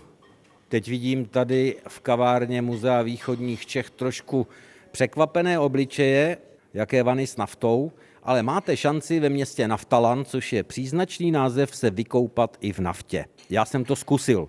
Teď 0.73 0.89
vidím 0.89 1.25
tady 1.25 1.77
v 1.89 2.01
kavárně 2.01 2.63
Muzea 2.63 3.03
východních 3.03 3.67
Čech 3.67 3.91
trošku 3.91 4.47
překvapené 4.91 5.59
obličeje, 5.59 6.37
jaké 6.75 7.03
vany 7.03 7.27
s 7.27 7.37
naftou, 7.37 7.93
ale 8.23 8.43
máte 8.43 8.77
šanci 8.77 9.21
ve 9.21 9.29
městě 9.29 9.69
Naftalan, 9.69 10.25
což 10.25 10.53
je 10.53 10.63
příznačný 10.63 11.31
název, 11.31 11.77
se 11.77 11.91
vykoupat 11.91 12.57
i 12.61 12.73
v 12.73 12.79
naftě. 12.79 13.25
Já 13.51 13.65
jsem 13.65 13.85
to 13.85 13.97
zkusil. 13.97 14.49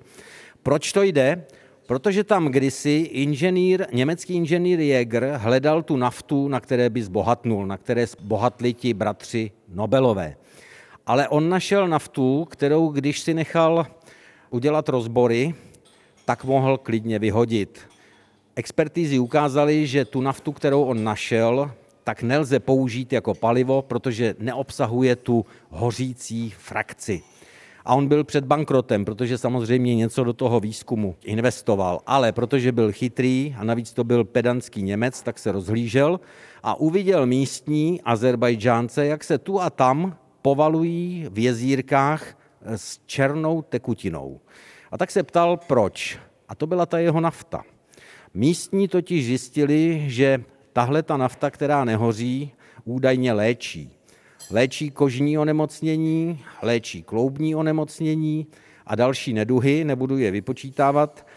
Proč 0.63 0.91
to 0.91 1.01
jde? 1.01 1.45
Protože 1.85 2.23
tam 2.23 2.47
kdysi 2.47 3.09
inženýr, 3.11 3.85
německý 3.93 4.33
inženýr 4.33 4.79
Jäger 4.79 5.33
hledal 5.37 5.83
tu 5.83 5.97
naftu, 5.97 6.47
na 6.47 6.59
které 6.59 6.89
by 6.89 7.03
zbohatnul, 7.03 7.67
na 7.67 7.77
které 7.77 8.07
zbohatli 8.07 8.73
ti 8.73 8.93
bratři 8.93 9.51
Nobelové. 9.67 10.35
Ale 11.05 11.27
on 11.27 11.49
našel 11.49 11.87
naftu, 11.87 12.45
kterou 12.45 12.87
když 12.87 13.19
si 13.19 13.33
nechal 13.33 13.87
udělat 14.49 14.89
rozbory, 14.89 15.55
tak 16.25 16.43
mohl 16.43 16.77
klidně 16.77 17.19
vyhodit. 17.19 17.79
Expertízy 18.55 19.19
ukázaly, 19.19 19.87
že 19.87 20.05
tu 20.05 20.21
naftu, 20.21 20.51
kterou 20.51 20.83
on 20.83 21.03
našel, 21.03 21.71
tak 22.03 22.21
nelze 22.21 22.59
použít 22.59 23.13
jako 23.13 23.33
palivo, 23.33 23.81
protože 23.81 24.35
neobsahuje 24.39 25.15
tu 25.15 25.45
hořící 25.69 26.53
frakci. 26.57 27.21
A 27.85 27.95
on 27.95 28.07
byl 28.07 28.23
před 28.23 28.45
bankrotem, 28.45 29.05
protože 29.05 29.37
samozřejmě 29.37 29.95
něco 29.95 30.23
do 30.23 30.33
toho 30.33 30.59
výzkumu 30.59 31.15
investoval, 31.23 31.99
ale 32.05 32.31
protože 32.31 32.71
byl 32.71 32.91
chytrý 32.91 33.55
a 33.57 33.63
navíc 33.63 33.93
to 33.93 34.03
byl 34.03 34.23
pedantský 34.23 34.81
Němec, 34.81 35.21
tak 35.21 35.39
se 35.39 35.51
rozhlížel 35.51 36.19
a 36.63 36.75
uviděl 36.75 37.25
místní 37.25 38.01
Azerbajdžánce, 38.01 39.05
jak 39.05 39.23
se 39.23 39.37
tu 39.37 39.61
a 39.61 39.69
tam 39.69 40.17
povalují 40.41 41.27
v 41.31 41.39
jezírkách 41.39 42.37
s 42.65 42.99
černou 43.05 43.61
tekutinou. 43.61 44.39
A 44.93 44.97
tak 44.97 45.11
se 45.11 45.23
ptal, 45.23 45.57
proč. 45.57 46.19
A 46.49 46.55
to 46.55 46.67
byla 46.67 46.85
ta 46.85 46.99
jeho 46.99 47.21
nafta. 47.21 47.63
Místní 48.33 48.87
totiž 48.87 49.25
zjistili, 49.25 50.03
že 50.07 50.43
tahle 50.73 51.03
ta 51.03 51.17
nafta, 51.17 51.51
která 51.51 51.85
nehoří, 51.85 52.51
údajně 52.85 53.33
léčí. 53.33 53.91
Léčí 54.51 54.91
kožní 54.91 55.37
onemocnění, 55.37 56.39
léčí 56.61 57.03
kloubní 57.03 57.55
onemocnění 57.55 58.47
a 58.87 58.95
další 58.95 59.33
neduhy, 59.33 59.83
nebudu 59.83 60.17
je 60.17 60.31
vypočítávat. 60.31 61.27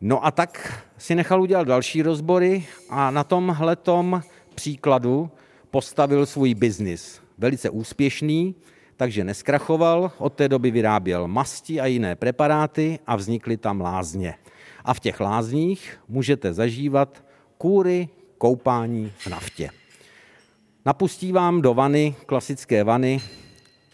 No 0.00 0.26
a 0.26 0.30
tak 0.30 0.82
si 0.98 1.14
nechal 1.14 1.42
udělat 1.42 1.68
další 1.68 2.02
rozbory 2.02 2.66
a 2.90 3.10
na 3.10 3.24
tomhletom 3.24 4.22
příkladu 4.54 5.30
postavil 5.70 6.26
svůj 6.26 6.54
biznis. 6.54 7.20
Velice 7.38 7.70
úspěšný, 7.70 8.54
takže 9.02 9.24
neskrachoval, 9.24 10.12
od 10.18 10.32
té 10.32 10.48
doby 10.48 10.70
vyráběl 10.70 11.28
masti 11.28 11.80
a 11.80 11.86
jiné 11.86 12.16
preparáty 12.16 12.98
a 13.06 13.16
vznikly 13.16 13.56
tam 13.56 13.80
lázně. 13.80 14.34
A 14.84 14.94
v 14.94 15.00
těch 15.00 15.20
lázních 15.20 16.00
můžete 16.08 16.52
zažívat 16.52 17.24
kůry, 17.58 18.08
koupání 18.38 19.12
v 19.18 19.26
naftě. 19.26 19.70
Napustí 20.86 21.32
vám 21.32 21.62
do 21.62 21.74
vany, 21.74 22.14
klasické 22.26 22.84
vany, 22.84 23.20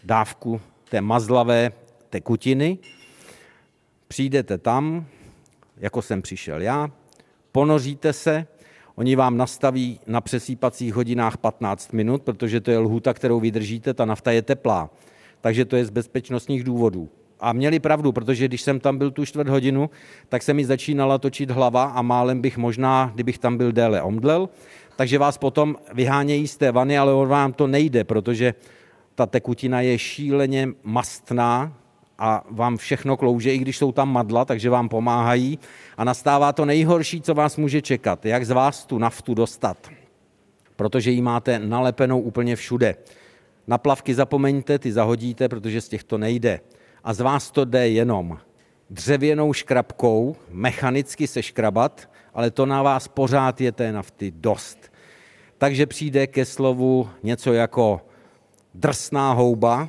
dávku 0.05 0.61
té 0.91 1.01
mazlavé 1.01 1.73
tekutiny, 2.11 2.79
přijdete 4.09 4.59
tam, 4.59 5.07
jako 5.77 6.03
jsem 6.03 6.23
přišel 6.23 6.61
já, 6.61 6.91
ponoříte 7.53 8.13
se, 8.13 8.47
oni 8.99 9.17
vám 9.17 9.37
nastaví 9.37 10.01
na 10.07 10.21
přesýpacích 10.21 10.95
hodinách 10.95 11.37
15 11.37 11.93
minut, 11.93 12.23
protože 12.23 12.61
to 12.61 12.71
je 12.71 12.79
lhůta, 12.79 13.15
kterou 13.15 13.41
vydržíte, 13.41 13.95
ta 13.95 14.05
nafta 14.05 14.33
je 14.33 14.43
teplá. 14.43 14.91
Takže 15.41 15.65
to 15.65 15.77
je 15.77 15.85
z 15.85 15.91
bezpečnostních 15.91 16.65
důvodů. 16.65 17.09
A 17.41 17.53
měli 17.53 17.79
pravdu, 17.79 18.13
protože 18.13 18.49
když 18.49 18.63
jsem 18.63 18.81
tam 18.81 18.99
byl 18.99 19.11
tu 19.11 19.25
čtvrt 19.25 19.49
hodinu, 19.49 19.91
tak 20.29 20.43
se 20.43 20.55
mi 20.55 20.65
začínala 20.65 21.19
točit 21.19 21.51
hlava 21.51 21.85
a 21.85 22.03
málem 22.03 22.41
bych 22.41 22.59
možná, 22.59 23.11
kdybych 23.15 23.39
tam 23.39 23.57
byl 23.57 23.73
déle, 23.73 24.03
omdlel. 24.03 24.49
Takže 24.97 25.19
vás 25.19 25.39
potom 25.39 25.77
vyhánějí 25.95 26.49
z 26.49 26.57
té 26.57 26.73
vany, 26.73 26.99
ale 26.99 27.13
on 27.13 27.29
vám 27.29 27.53
to 27.53 27.67
nejde, 27.67 28.05
protože 28.05 28.55
ta 29.15 29.27
tekutina 29.27 29.81
je 29.81 29.99
šíleně 29.99 30.69
mastná 30.83 31.73
a 32.19 32.45
vám 32.51 32.77
všechno 32.77 33.17
klouže, 33.17 33.55
i 33.55 33.59
když 33.59 33.79
jsou 33.79 33.93
tam 33.93 34.13
madla, 34.13 34.45
takže 34.45 34.71
vám 34.71 34.89
pomáhají. 34.89 35.59
A 35.97 36.05
nastává 36.05 36.53
to 36.53 36.65
nejhorší, 36.65 37.21
co 37.21 37.35
vás 37.35 37.57
může 37.57 37.83
čekat, 37.83 38.27
jak 38.27 38.47
z 38.47 38.51
vás 38.51 38.87
tu 38.87 38.99
naftu 38.99 39.35
dostat. 39.35 39.91
Protože 40.77 41.11
ji 41.11 41.23
máte 41.23 41.59
nalepenou 41.59 42.21
úplně 42.21 42.57
všude. 42.57 42.97
Na 43.67 43.79
plavky 43.79 44.15
zapomeňte, 44.15 44.79
ty 44.79 44.93
zahodíte, 44.93 45.49
protože 45.49 45.81
z 45.81 45.89
těch 45.89 46.05
to 46.05 46.19
nejde 46.19 46.61
a 47.05 47.15
z 47.15 47.21
vás 47.21 47.51
to 47.51 47.65
jde 47.65 47.89
jenom 47.89 48.39
dřevěnou 48.91 49.53
škrabkou, 49.53 50.37
mechanicky 50.51 51.27
se 51.27 51.43
škrabat, 51.43 52.11
ale 52.35 52.51
to 52.51 52.67
na 52.67 52.83
vás 52.83 53.09
pořád 53.09 53.61
je 53.61 53.73
té 53.73 53.93
nafty 53.93 54.31
dost. 54.31 54.93
Takže 55.59 55.87
přijde 55.87 56.27
ke 56.27 56.45
slovu 56.45 57.09
něco 57.23 57.53
jako 57.53 58.01
drsná 58.75 59.33
houba 59.33 59.89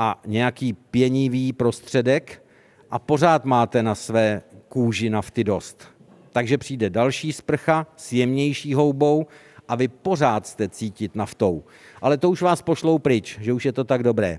a 0.00 0.20
nějaký 0.26 0.72
pěnivý 0.72 1.52
prostředek 1.52 2.42
a 2.90 2.98
pořád 2.98 3.44
máte 3.44 3.82
na 3.82 3.94
své 3.94 4.42
kůži 4.68 5.10
nafty 5.10 5.44
dost. 5.44 5.88
Takže 6.32 6.58
přijde 6.58 6.90
další 6.90 7.32
sprcha 7.32 7.86
s 7.96 8.12
jemnější 8.12 8.74
houbou 8.74 9.26
a 9.68 9.74
vy 9.74 9.88
pořád 9.88 10.46
jste 10.46 10.68
cítit 10.68 11.16
naftou. 11.16 11.64
Ale 12.02 12.18
to 12.18 12.30
už 12.30 12.42
vás 12.42 12.62
pošlou 12.62 12.98
pryč, 12.98 13.38
že 13.40 13.52
už 13.52 13.64
je 13.64 13.72
to 13.72 13.84
tak 13.84 14.02
dobré. 14.02 14.38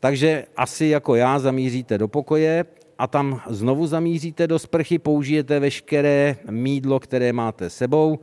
Takže 0.00 0.46
asi 0.56 0.86
jako 0.86 1.14
já 1.14 1.38
zamíříte 1.38 1.98
do 1.98 2.08
pokoje 2.08 2.64
a 2.98 3.06
tam 3.06 3.40
znovu 3.48 3.86
zamíříte 3.86 4.46
do 4.46 4.58
sprchy, 4.58 4.98
použijete 4.98 5.60
veškeré 5.60 6.36
mídlo, 6.50 7.00
které 7.00 7.32
máte 7.32 7.70
sebou, 7.70 8.18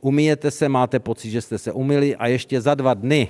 umijete 0.00 0.50
se, 0.50 0.68
máte 0.68 0.98
pocit, 0.98 1.30
že 1.30 1.40
jste 1.40 1.58
se 1.58 1.72
umili 1.72 2.16
a 2.16 2.26
ještě 2.26 2.60
za 2.60 2.74
dva 2.74 2.94
dny, 2.94 3.28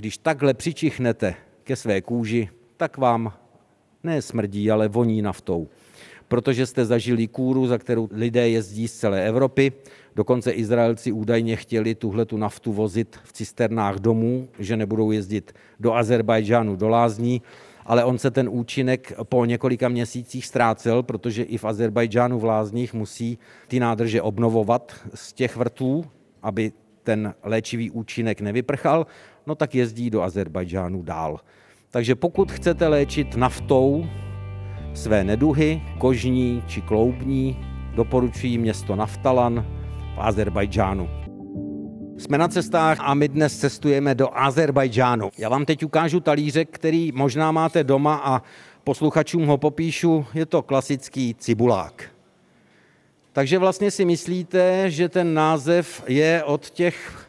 když 0.00 0.18
takhle 0.18 0.54
přičichnete 0.54 1.34
ke 1.64 1.76
své 1.76 2.00
kůži, 2.00 2.48
tak 2.76 2.98
vám 2.98 3.32
ne 4.02 4.22
smrdí, 4.22 4.70
ale 4.70 4.88
voní 4.88 5.22
naftou. 5.22 5.68
Protože 6.28 6.66
jste 6.66 6.84
zažili 6.84 7.26
kůru, 7.26 7.66
za 7.66 7.78
kterou 7.78 8.08
lidé 8.12 8.48
jezdí 8.48 8.88
z 8.88 8.94
celé 8.94 9.26
Evropy, 9.26 9.72
Dokonce 10.16 10.50
Izraelci 10.50 11.12
údajně 11.12 11.56
chtěli 11.56 11.94
tuhle 11.94 12.24
tu 12.24 12.36
naftu 12.36 12.72
vozit 12.72 13.18
v 13.24 13.32
cisternách 13.32 13.96
domů, 13.96 14.48
že 14.58 14.76
nebudou 14.76 15.10
jezdit 15.10 15.52
do 15.80 15.94
Azerbajdžánu, 15.94 16.76
do 16.76 16.88
Lázní, 16.88 17.42
ale 17.86 18.04
on 18.04 18.18
se 18.18 18.30
ten 18.30 18.48
účinek 18.48 19.12
po 19.22 19.44
několika 19.44 19.88
měsících 19.88 20.46
ztrácel, 20.46 21.02
protože 21.02 21.42
i 21.42 21.58
v 21.58 21.64
Azerbajdžánu 21.64 22.38
v 22.38 22.44
Lázních 22.44 22.94
musí 22.94 23.38
ty 23.68 23.80
nádrže 23.80 24.22
obnovovat 24.22 24.92
z 25.14 25.32
těch 25.32 25.56
vrtů, 25.56 26.04
aby 26.42 26.72
ten 27.02 27.34
léčivý 27.42 27.90
účinek 27.90 28.40
nevyprchal, 28.40 29.06
no 29.46 29.54
tak 29.54 29.74
jezdí 29.74 30.10
do 30.10 30.22
Azerbajdžánu 30.22 31.02
dál. 31.02 31.40
Takže 31.90 32.14
pokud 32.14 32.52
chcete 32.52 32.88
léčit 32.88 33.36
naftou 33.36 34.06
své 34.94 35.24
neduhy, 35.24 35.82
kožní 35.98 36.62
či 36.66 36.82
kloubní, 36.82 37.56
doporučuji 37.94 38.58
město 38.58 38.96
Naftalan, 38.96 39.66
Azerbajdžánu. 40.18 41.08
Jsme 42.18 42.38
na 42.38 42.48
cestách 42.48 42.98
a 43.00 43.14
my 43.14 43.28
dnes 43.28 43.58
cestujeme 43.58 44.14
do 44.14 44.28
Azerbajdžánu. 44.38 45.30
Já 45.38 45.48
vám 45.48 45.64
teď 45.64 45.84
ukážu 45.84 46.20
talířek, 46.20 46.68
který 46.70 47.12
možná 47.12 47.52
máte 47.52 47.84
doma 47.84 48.20
a 48.24 48.42
posluchačům 48.84 49.46
ho 49.46 49.58
popíšu. 49.58 50.26
Je 50.34 50.46
to 50.46 50.62
klasický 50.62 51.34
cibulák. 51.34 52.19
Takže 53.32 53.58
vlastně 53.58 53.90
si 53.90 54.04
myslíte, 54.04 54.90
že 54.90 55.08
ten 55.08 55.34
název 55.34 56.04
je 56.06 56.44
od 56.44 56.70
těch 56.70 57.26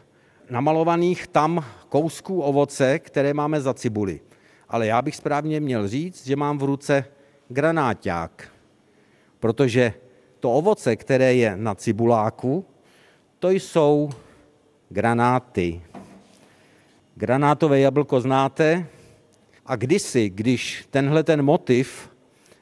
namalovaných 0.50 1.26
tam 1.26 1.64
kousků 1.88 2.42
ovoce, 2.42 2.98
které 2.98 3.34
máme 3.34 3.60
za 3.60 3.74
cibuli. 3.74 4.20
Ale 4.68 4.86
já 4.86 5.02
bych 5.02 5.16
správně 5.16 5.60
měl 5.60 5.88
říct, 5.88 6.26
že 6.26 6.36
mám 6.36 6.58
v 6.58 6.62
ruce 6.62 7.04
granáťák, 7.48 8.48
protože 9.40 9.94
to 10.40 10.52
ovoce, 10.52 10.96
které 10.96 11.34
je 11.34 11.56
na 11.56 11.74
cibuláku, 11.74 12.64
to 13.38 13.50
jsou 13.50 14.10
granáty. 14.88 15.82
Granátové 17.14 17.80
jablko 17.80 18.20
znáte? 18.20 18.86
A 19.66 19.76
kdysi, 19.76 20.30
když 20.30 20.86
tenhle 20.90 21.22
ten 21.22 21.42
motiv 21.42 22.10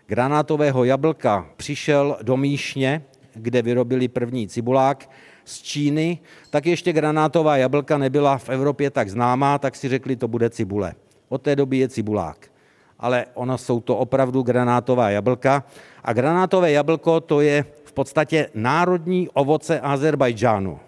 granátového 0.07 0.85
jablka 0.85 1.49
přišel 1.57 2.19
do 2.23 2.37
Míšně, 2.37 3.03
kde 3.35 3.63
vyrobili 3.63 4.09
první 4.09 4.49
cibulák 4.49 5.11
z 5.45 5.63
Číny, 5.63 6.19
tak 6.51 6.67
ještě 6.67 6.93
granátová 6.93 7.57
jablka 7.57 7.99
nebyla 7.99 8.39
v 8.39 8.49
Evropě 8.49 8.91
tak 8.91 9.09
známá, 9.09 9.59
tak 9.59 9.77
si 9.77 9.89
řekli, 9.89 10.17
to 10.17 10.29
bude 10.29 10.51
cibule. 10.51 10.95
Od 11.29 11.43
té 11.43 11.57
doby 11.57 11.79
je 11.79 11.89
cibulák. 11.89 12.51
Ale 12.99 13.27
ono 13.35 13.59
jsou 13.59 13.81
to 13.81 13.97
opravdu 13.97 14.43
granátová 14.43 15.11
jablka. 15.11 15.65
A 16.05 16.13
granátové 16.13 16.73
jablko 16.73 17.21
to 17.21 17.41
je 17.41 17.65
v 17.85 17.93
podstatě 17.93 18.51
národní 18.55 19.29
ovoce 19.29 19.81
Azerbajdžánu. 19.81 20.81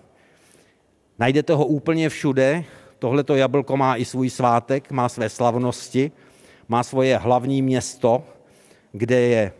Najdete 1.18 1.54
ho 1.54 1.66
úplně 1.66 2.08
všude. 2.08 2.64
Tohleto 2.98 3.36
jablko 3.36 3.76
má 3.76 3.96
i 3.96 4.04
svůj 4.04 4.30
svátek, 4.30 4.90
má 4.90 5.08
své 5.08 5.28
slavnosti, 5.28 6.12
má 6.68 6.82
svoje 6.82 7.18
hlavní 7.18 7.62
město, 7.62 8.22
kde 8.92 9.20
je 9.20 9.52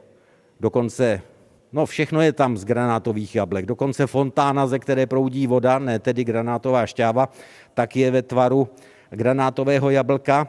dokonce, 0.60 1.22
no 1.72 1.86
všechno 1.86 2.20
je 2.20 2.32
tam 2.32 2.56
z 2.56 2.64
granátových 2.64 3.34
jablek, 3.34 3.66
dokonce 3.66 4.06
fontána, 4.06 4.66
ze 4.66 4.78
které 4.78 5.06
proudí 5.06 5.46
voda, 5.46 5.78
ne 5.78 5.98
tedy 5.98 6.24
granátová 6.24 6.86
šťáva, 6.86 7.28
tak 7.74 7.96
je 7.96 8.10
ve 8.10 8.22
tvaru 8.22 8.68
granátového 9.10 9.90
jablka. 9.90 10.48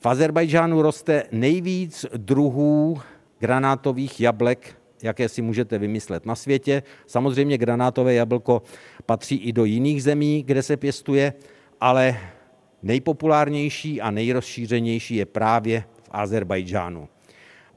V 0.00 0.06
Azerbajdžánu 0.06 0.82
roste 0.82 1.22
nejvíc 1.32 2.06
druhů 2.16 3.00
granátových 3.40 4.20
jablek, 4.20 4.76
jaké 5.02 5.28
si 5.28 5.42
můžete 5.42 5.78
vymyslet 5.78 6.26
na 6.26 6.34
světě. 6.34 6.82
Samozřejmě 7.06 7.58
granátové 7.58 8.14
jablko 8.14 8.62
patří 9.06 9.36
i 9.36 9.52
do 9.52 9.64
jiných 9.64 10.02
zemí, 10.02 10.42
kde 10.42 10.62
se 10.62 10.76
pěstuje, 10.76 11.32
ale 11.80 12.16
nejpopulárnější 12.82 14.00
a 14.00 14.10
nejrozšířenější 14.10 15.16
je 15.16 15.26
právě 15.26 15.84
v 16.02 16.08
Azerbajdžánu. 16.10 17.08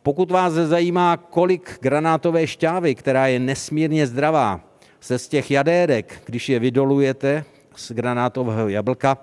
Pokud 0.10 0.32
vás 0.32 0.54
zajímá, 0.54 1.17
kolik 1.17 1.78
granátové 1.82 2.48
šťávy, 2.48 2.95
která 2.95 3.28
je 3.28 3.39
nesmírně 3.39 4.08
zdravá, 4.08 4.62
se 5.00 5.19
z 5.19 5.28
těch 5.28 5.52
jadérek, 5.52 6.22
když 6.26 6.50
je 6.50 6.60
vydolujete 6.60 7.45
z 7.76 7.91
granátového 7.91 8.69
jablka, 8.69 9.17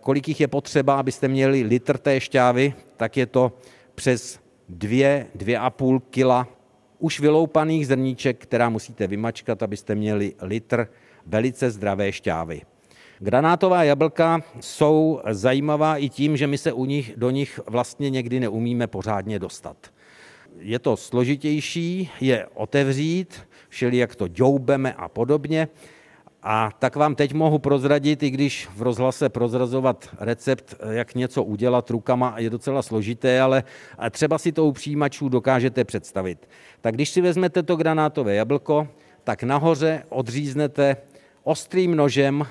kolik 0.00 0.28
jich 0.28 0.40
je 0.40 0.48
potřeba, 0.48 0.98
abyste 0.98 1.28
měli 1.28 1.62
litr 1.62 1.98
té 1.98 2.20
šťávy, 2.20 2.74
tak 2.96 3.16
je 3.16 3.26
to 3.26 3.52
přes 3.94 4.40
2, 4.68 5.24
2,5 5.36 6.00
kila 6.10 6.48
už 6.98 7.20
vyloupaných 7.20 7.86
zrníček, 7.86 8.38
která 8.38 8.68
musíte 8.68 9.06
vymačkat, 9.06 9.62
abyste 9.62 9.94
měli 9.94 10.34
litr 10.42 10.88
velice 11.26 11.70
zdravé 11.70 12.12
šťávy. 12.12 12.62
Granátová 13.18 13.82
jablka 13.82 14.42
jsou 14.60 15.20
zajímavá 15.30 15.96
i 15.96 16.08
tím, 16.08 16.36
že 16.36 16.46
my 16.46 16.58
se 16.58 16.72
u 16.72 16.84
nich, 16.84 17.12
do 17.16 17.30
nich 17.30 17.60
vlastně 17.66 18.10
někdy 18.10 18.40
neumíme 18.40 18.86
pořádně 18.86 19.38
dostat. 19.38 19.76
Je 20.58 20.78
to 20.78 20.96
složitější, 20.96 22.10
je 22.20 22.46
otevřít, 22.54 23.40
všeli 23.68 23.96
jak 23.96 24.16
to 24.16 24.28
ďoubeme 24.28 24.92
a 24.92 25.08
podobně. 25.08 25.68
A 26.42 26.70
tak 26.78 26.96
vám 26.96 27.14
teď 27.14 27.32
mohu 27.32 27.58
prozradit, 27.58 28.22
i 28.22 28.30
když 28.30 28.68
v 28.76 28.82
rozhlase 28.82 29.28
prozrazovat 29.28 30.08
recept, 30.20 30.74
jak 30.90 31.14
něco 31.14 31.42
udělat 31.44 31.90
rukama 31.90 32.34
je 32.38 32.50
docela 32.50 32.82
složité, 32.82 33.40
ale 33.40 33.64
třeba 34.10 34.38
si 34.38 34.52
to 34.52 34.64
u 34.64 34.72
přijímačů 34.72 35.28
dokážete 35.28 35.84
představit. 35.84 36.48
Tak 36.80 36.94
když 36.94 37.10
si 37.10 37.20
vezmete 37.20 37.62
to 37.62 37.76
granátové 37.76 38.34
jablko, 38.34 38.88
tak 39.24 39.42
nahoře 39.42 40.02
odříznete 40.08 40.96
ostrým 41.42 41.96
nožem 41.96 42.46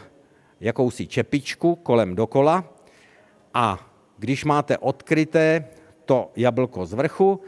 jakousi 0.60 1.08
čepičku 1.08 1.76
kolem 1.76 2.16
dokola 2.16 2.74
a 3.54 3.92
když 4.18 4.46
máte 4.46 4.78
odkryté 4.78 5.66
to 6.06 6.32
jablko 6.36 6.86
z 6.86 6.94
vrchu, 6.94 7.42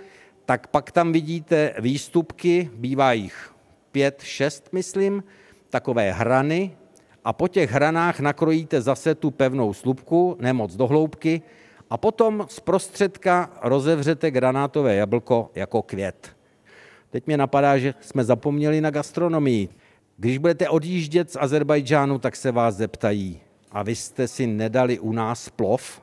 tak 0.47 0.67
pak 0.67 0.91
tam 0.91 1.11
vidíte 1.11 1.73
výstupky, 1.79 2.69
bývá 2.73 3.13
jich 3.13 3.51
pět, 3.91 4.21
šest, 4.23 4.69
myslím, 4.71 5.23
takové 5.69 6.11
hrany 6.11 6.77
a 7.25 7.33
po 7.33 7.47
těch 7.47 7.71
hranách 7.71 8.19
nakrojíte 8.19 8.81
zase 8.81 9.15
tu 9.15 9.31
pevnou 9.31 9.73
slupku, 9.73 10.37
nemoc 10.39 10.75
do 10.75 10.87
hloubky, 10.87 11.41
a 11.89 11.97
potom 11.97 12.45
z 12.49 12.59
prostředka 12.59 13.49
rozevřete 13.61 14.31
granátové 14.31 14.95
jablko 14.95 15.51
jako 15.55 15.81
květ. 15.81 16.35
Teď 17.09 17.27
mě 17.27 17.37
napadá, 17.37 17.77
že 17.77 17.93
jsme 17.99 18.23
zapomněli 18.23 18.81
na 18.81 18.89
gastronomii. 18.89 19.69
Když 20.17 20.37
budete 20.37 20.69
odjíždět 20.69 21.31
z 21.31 21.37
Azerbajdžánu, 21.39 22.19
tak 22.19 22.35
se 22.35 22.51
vás 22.51 22.75
zeptají, 22.75 23.39
a 23.71 23.83
vy 23.83 23.95
jste 23.95 24.27
si 24.27 24.47
nedali 24.47 24.99
u 24.99 25.11
nás 25.11 25.49
plov 25.49 26.01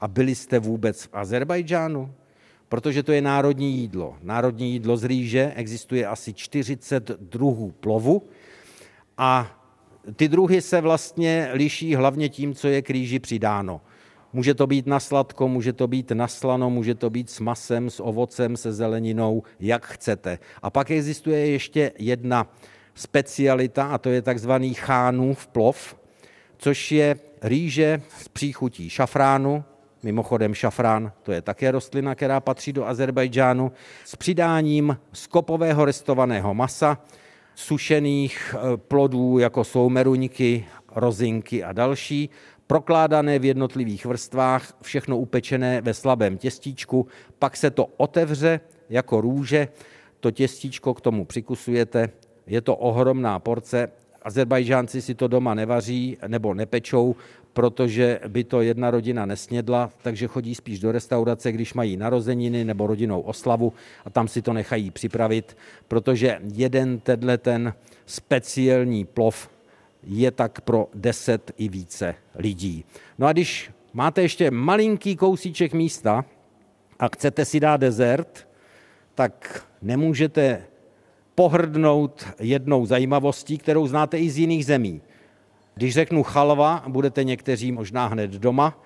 a 0.00 0.08
byli 0.08 0.34
jste 0.34 0.58
vůbec 0.58 1.02
v 1.02 1.08
Azerbajdžánu? 1.12 2.14
Protože 2.68 3.02
to 3.02 3.12
je 3.12 3.22
národní 3.22 3.78
jídlo. 3.78 4.16
Národní 4.22 4.72
jídlo 4.72 4.96
z 4.96 5.04
rýže 5.04 5.52
existuje 5.56 6.06
asi 6.06 6.34
40 6.34 7.10
druhů 7.20 7.70
plovu 7.70 8.22
a 9.18 9.60
ty 10.16 10.28
druhy 10.28 10.60
se 10.60 10.80
vlastně 10.80 11.48
liší 11.52 11.94
hlavně 11.94 12.28
tím, 12.28 12.54
co 12.54 12.68
je 12.68 12.82
k 12.82 12.90
rýži 12.90 13.18
přidáno. 13.18 13.80
Může 14.32 14.54
to 14.54 14.66
být 14.66 14.86
na 14.86 15.00
sladko, 15.00 15.48
může 15.48 15.72
to 15.72 15.86
být 15.86 16.10
na 16.10 16.28
slano, 16.28 16.70
může 16.70 16.94
to 16.94 17.10
být 17.10 17.30
s 17.30 17.40
masem, 17.40 17.90
s 17.90 18.02
ovocem, 18.02 18.56
se 18.56 18.72
zeleninou, 18.72 19.42
jak 19.60 19.86
chcete. 19.86 20.38
A 20.62 20.70
pak 20.70 20.90
existuje 20.90 21.46
ještě 21.46 21.92
jedna 21.98 22.52
specialita 22.94 23.84
a 23.86 23.98
to 23.98 24.08
je 24.08 24.22
takzvaný 24.22 24.74
chánův 24.74 25.46
plov, 25.46 25.96
což 26.58 26.92
je 26.92 27.16
rýže 27.42 28.02
s 28.18 28.28
příchutí 28.28 28.90
šafránu, 28.90 29.64
mimochodem 30.04 30.54
šafrán, 30.54 31.12
to 31.22 31.32
je 31.32 31.42
také 31.42 31.70
rostlina, 31.70 32.14
která 32.14 32.40
patří 32.40 32.72
do 32.72 32.86
Azerbajdžánu, 32.86 33.72
s 34.04 34.16
přidáním 34.16 34.96
skopového 35.12 35.84
restovaného 35.84 36.54
masa, 36.54 36.98
sušených 37.54 38.54
eh, 38.54 38.76
plodů, 38.76 39.38
jako 39.38 39.64
jsou 39.64 39.88
meruňky, 39.88 40.66
rozinky 40.94 41.64
a 41.64 41.72
další, 41.72 42.30
prokládané 42.66 43.38
v 43.38 43.44
jednotlivých 43.44 44.06
vrstvách, 44.06 44.76
všechno 44.82 45.18
upečené 45.18 45.80
ve 45.80 45.94
slabém 45.94 46.38
těstíčku, 46.38 47.06
pak 47.38 47.56
se 47.56 47.70
to 47.70 47.86
otevře 47.96 48.60
jako 48.90 49.20
růže, 49.20 49.68
to 50.20 50.30
těstíčko 50.30 50.94
k 50.94 51.00
tomu 51.00 51.24
přikusujete 51.24 52.10
je 52.46 52.60
to 52.60 52.76
ohromná 52.76 53.38
porce. 53.38 53.88
Azerbajžánci 54.22 55.02
si 55.02 55.14
to 55.14 55.28
doma 55.28 55.54
nevaří 55.54 56.18
nebo 56.26 56.54
nepečou, 56.54 57.16
protože 57.54 58.20
by 58.28 58.44
to 58.44 58.62
jedna 58.62 58.90
rodina 58.90 59.26
nesnědla, 59.26 59.90
takže 60.02 60.26
chodí 60.26 60.54
spíš 60.54 60.80
do 60.80 60.92
restaurace, 60.92 61.52
když 61.52 61.74
mají 61.74 61.96
narozeniny 61.96 62.64
nebo 62.64 62.86
rodinou 62.86 63.20
oslavu 63.20 63.72
a 64.04 64.10
tam 64.10 64.28
si 64.28 64.42
to 64.42 64.52
nechají 64.52 64.90
připravit, 64.90 65.56
protože 65.88 66.38
jeden 66.54 66.98
tenhle 67.00 67.38
ten 67.38 67.74
speciální 68.06 69.04
plov 69.04 69.50
je 70.06 70.30
tak 70.30 70.60
pro 70.60 70.88
deset 70.94 71.52
i 71.56 71.68
více 71.68 72.14
lidí. 72.34 72.84
No 73.18 73.26
a 73.26 73.32
když 73.32 73.70
máte 73.92 74.22
ještě 74.22 74.50
malinký 74.50 75.16
kousíček 75.16 75.72
místa 75.72 76.24
a 76.98 77.08
chcete 77.08 77.44
si 77.44 77.60
dát 77.60 77.76
dezert, 77.76 78.48
tak 79.14 79.64
nemůžete 79.82 80.62
pohrdnout 81.34 82.26
jednou 82.40 82.86
zajímavostí, 82.86 83.58
kterou 83.58 83.86
znáte 83.86 84.18
i 84.18 84.30
z 84.30 84.38
jiných 84.38 84.66
zemí. 84.66 85.00
Když 85.74 85.94
řeknu 85.94 86.22
chalva, 86.22 86.84
budete 86.88 87.24
někteří 87.24 87.72
možná 87.72 88.06
hned 88.06 88.30
doma. 88.30 88.78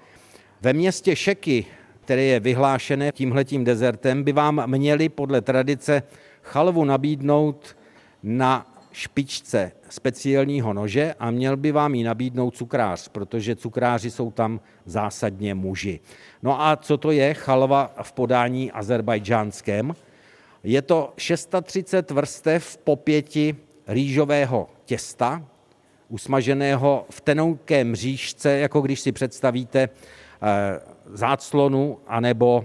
Ve 0.60 0.72
městě 0.72 1.16
Šeky, 1.16 1.66
které 2.00 2.22
je 2.22 2.40
vyhlášené 2.40 3.12
tímhletím 3.12 3.64
dezertem, 3.64 4.22
by 4.22 4.32
vám 4.32 4.62
měli 4.66 5.08
podle 5.08 5.40
tradice 5.40 6.02
chalvu 6.42 6.84
nabídnout 6.84 7.76
na 8.22 8.74
špičce 8.92 9.72
speciálního 9.88 10.72
nože 10.72 11.14
a 11.18 11.30
měl 11.30 11.56
by 11.56 11.72
vám 11.72 11.94
ji 11.94 12.04
nabídnout 12.04 12.56
cukrář, 12.56 13.08
protože 13.08 13.56
cukráři 13.56 14.10
jsou 14.10 14.30
tam 14.30 14.60
zásadně 14.84 15.54
muži. 15.54 16.00
No 16.42 16.62
a 16.62 16.76
co 16.76 16.96
to 16.96 17.10
je 17.10 17.34
chalva 17.34 17.94
v 18.02 18.12
podání 18.12 18.72
azerbajdžánském? 18.72 19.94
Je 20.64 20.82
to 20.82 21.12
630 21.16 22.10
vrstev 22.10 22.78
po 22.84 22.96
pěti 22.96 23.56
rýžového 23.86 24.68
těsta, 24.84 25.44
usmaženého 26.08 27.06
v 27.10 27.20
tenoukém 27.20 27.90
mřížce, 27.90 28.58
jako 28.58 28.80
když 28.80 29.00
si 29.00 29.12
představíte 29.12 29.80
eh, 29.80 29.88
záclonu 31.04 31.98
anebo 32.06 32.64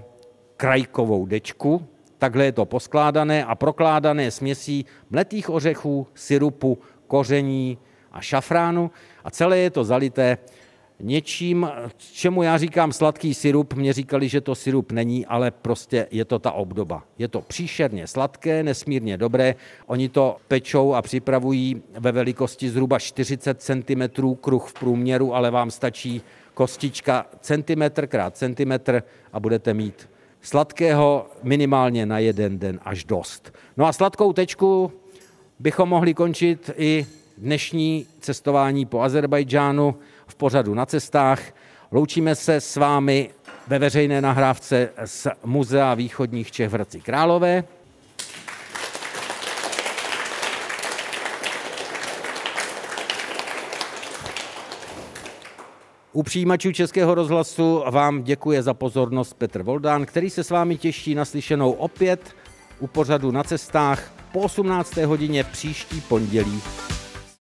krajkovou 0.58 1.26
dečku. 1.26 1.88
Takhle 2.18 2.46
je 2.46 2.52
to 2.52 2.66
poskládané 2.66 3.46
a 3.46 3.56
prokládané 3.56 4.32
směsí 4.32 4.86
mletých 5.10 5.50
ořechů, 5.50 6.08
syrupu, 6.14 6.78
koření 7.08 7.78
a 8.12 8.22
šafránu 8.22 8.92
a 9.24 9.32
celé 9.32 9.58
je 9.58 9.70
to 9.70 9.84
zalité 9.84 10.38
něčím, 11.00 11.70
čemu 12.14 12.44
já 12.44 12.58
říkám 12.58 12.94
sladký 12.94 13.34
syrup, 13.34 13.74
mě 13.74 13.94
říkali, 13.94 14.30
že 14.30 14.42
to 14.42 14.56
syrup 14.56 14.92
není, 14.92 15.26
ale 15.26 15.52
prostě 15.52 16.08
je 16.12 16.26
to 16.26 16.40
ta 16.40 16.52
obdoba. 16.52 17.04
Je 17.18 17.28
to 17.28 17.42
příšerně 17.42 18.08
sladké, 18.08 18.64
nesmírně 18.64 19.18
dobré. 19.18 19.56
Oni 19.86 20.10
to 20.10 20.38
pečou 20.48 20.94
a 20.94 21.02
připravují 21.02 21.82
ve 22.00 22.12
velikosti 22.12 22.70
zhruba 22.70 23.00
40 23.00 23.62
cm 23.62 24.36
kruh 24.42 24.70
v 24.70 24.74
průměru, 24.74 25.36
ale 25.36 25.52
vám 25.52 25.72
stačí 25.72 26.22
kostička 26.54 27.26
centimetr 27.40 28.08
krát 28.08 28.38
centimetr 28.38 29.04
a 29.34 29.40
budete 29.40 29.74
mít 29.74 30.10
sladkého 30.42 31.28
minimálně 31.44 32.06
na 32.06 32.20
jeden 32.20 32.60
den 32.60 32.80
až 32.84 33.04
dost. 33.04 33.54
No 33.78 33.86
a 33.86 33.94
sladkou 33.94 34.34
tečku 34.34 34.92
bychom 35.60 35.90
mohli 35.90 36.14
končit 36.14 36.70
i 36.78 37.06
dnešní 37.38 38.06
cestování 38.20 38.86
po 38.86 39.02
Azerbajdžánu 39.02 39.96
v 40.34 40.36
pořadu 40.36 40.74
na 40.74 40.86
cestách. 40.86 41.40
Loučíme 41.92 42.36
se 42.36 42.56
s 42.56 42.76
vámi 42.76 43.30
ve 43.68 43.80
veřejné 43.80 44.22
nahrávce 44.22 44.90
z 45.06 45.28
Muzea 45.46 45.94
východních 45.94 46.52
Čech 46.52 46.70
v 46.70 46.74
Hradci 46.74 47.02
Králové. 47.02 47.64
U 56.14 56.24
přijímačů 56.24 56.72
Českého 56.72 57.16
rozhlasu 57.16 57.84
vám 57.92 58.24
děkuje 58.24 58.64
za 58.64 58.74
pozornost 58.74 59.34
Petr 59.34 59.64
Voldán, 59.64 60.06
který 60.06 60.30
se 60.30 60.44
s 60.44 60.50
vámi 60.50 60.78
těší 60.78 61.16
na 61.16 61.26
slyšenou 61.26 61.72
opět 61.72 62.36
u 62.80 62.88
pořadu 62.88 63.32
na 63.32 63.44
cestách 63.44 64.14
po 64.32 64.40
18. 64.40 64.98
hodině 64.98 65.44
příští 65.44 66.02
pondělí 66.02 66.62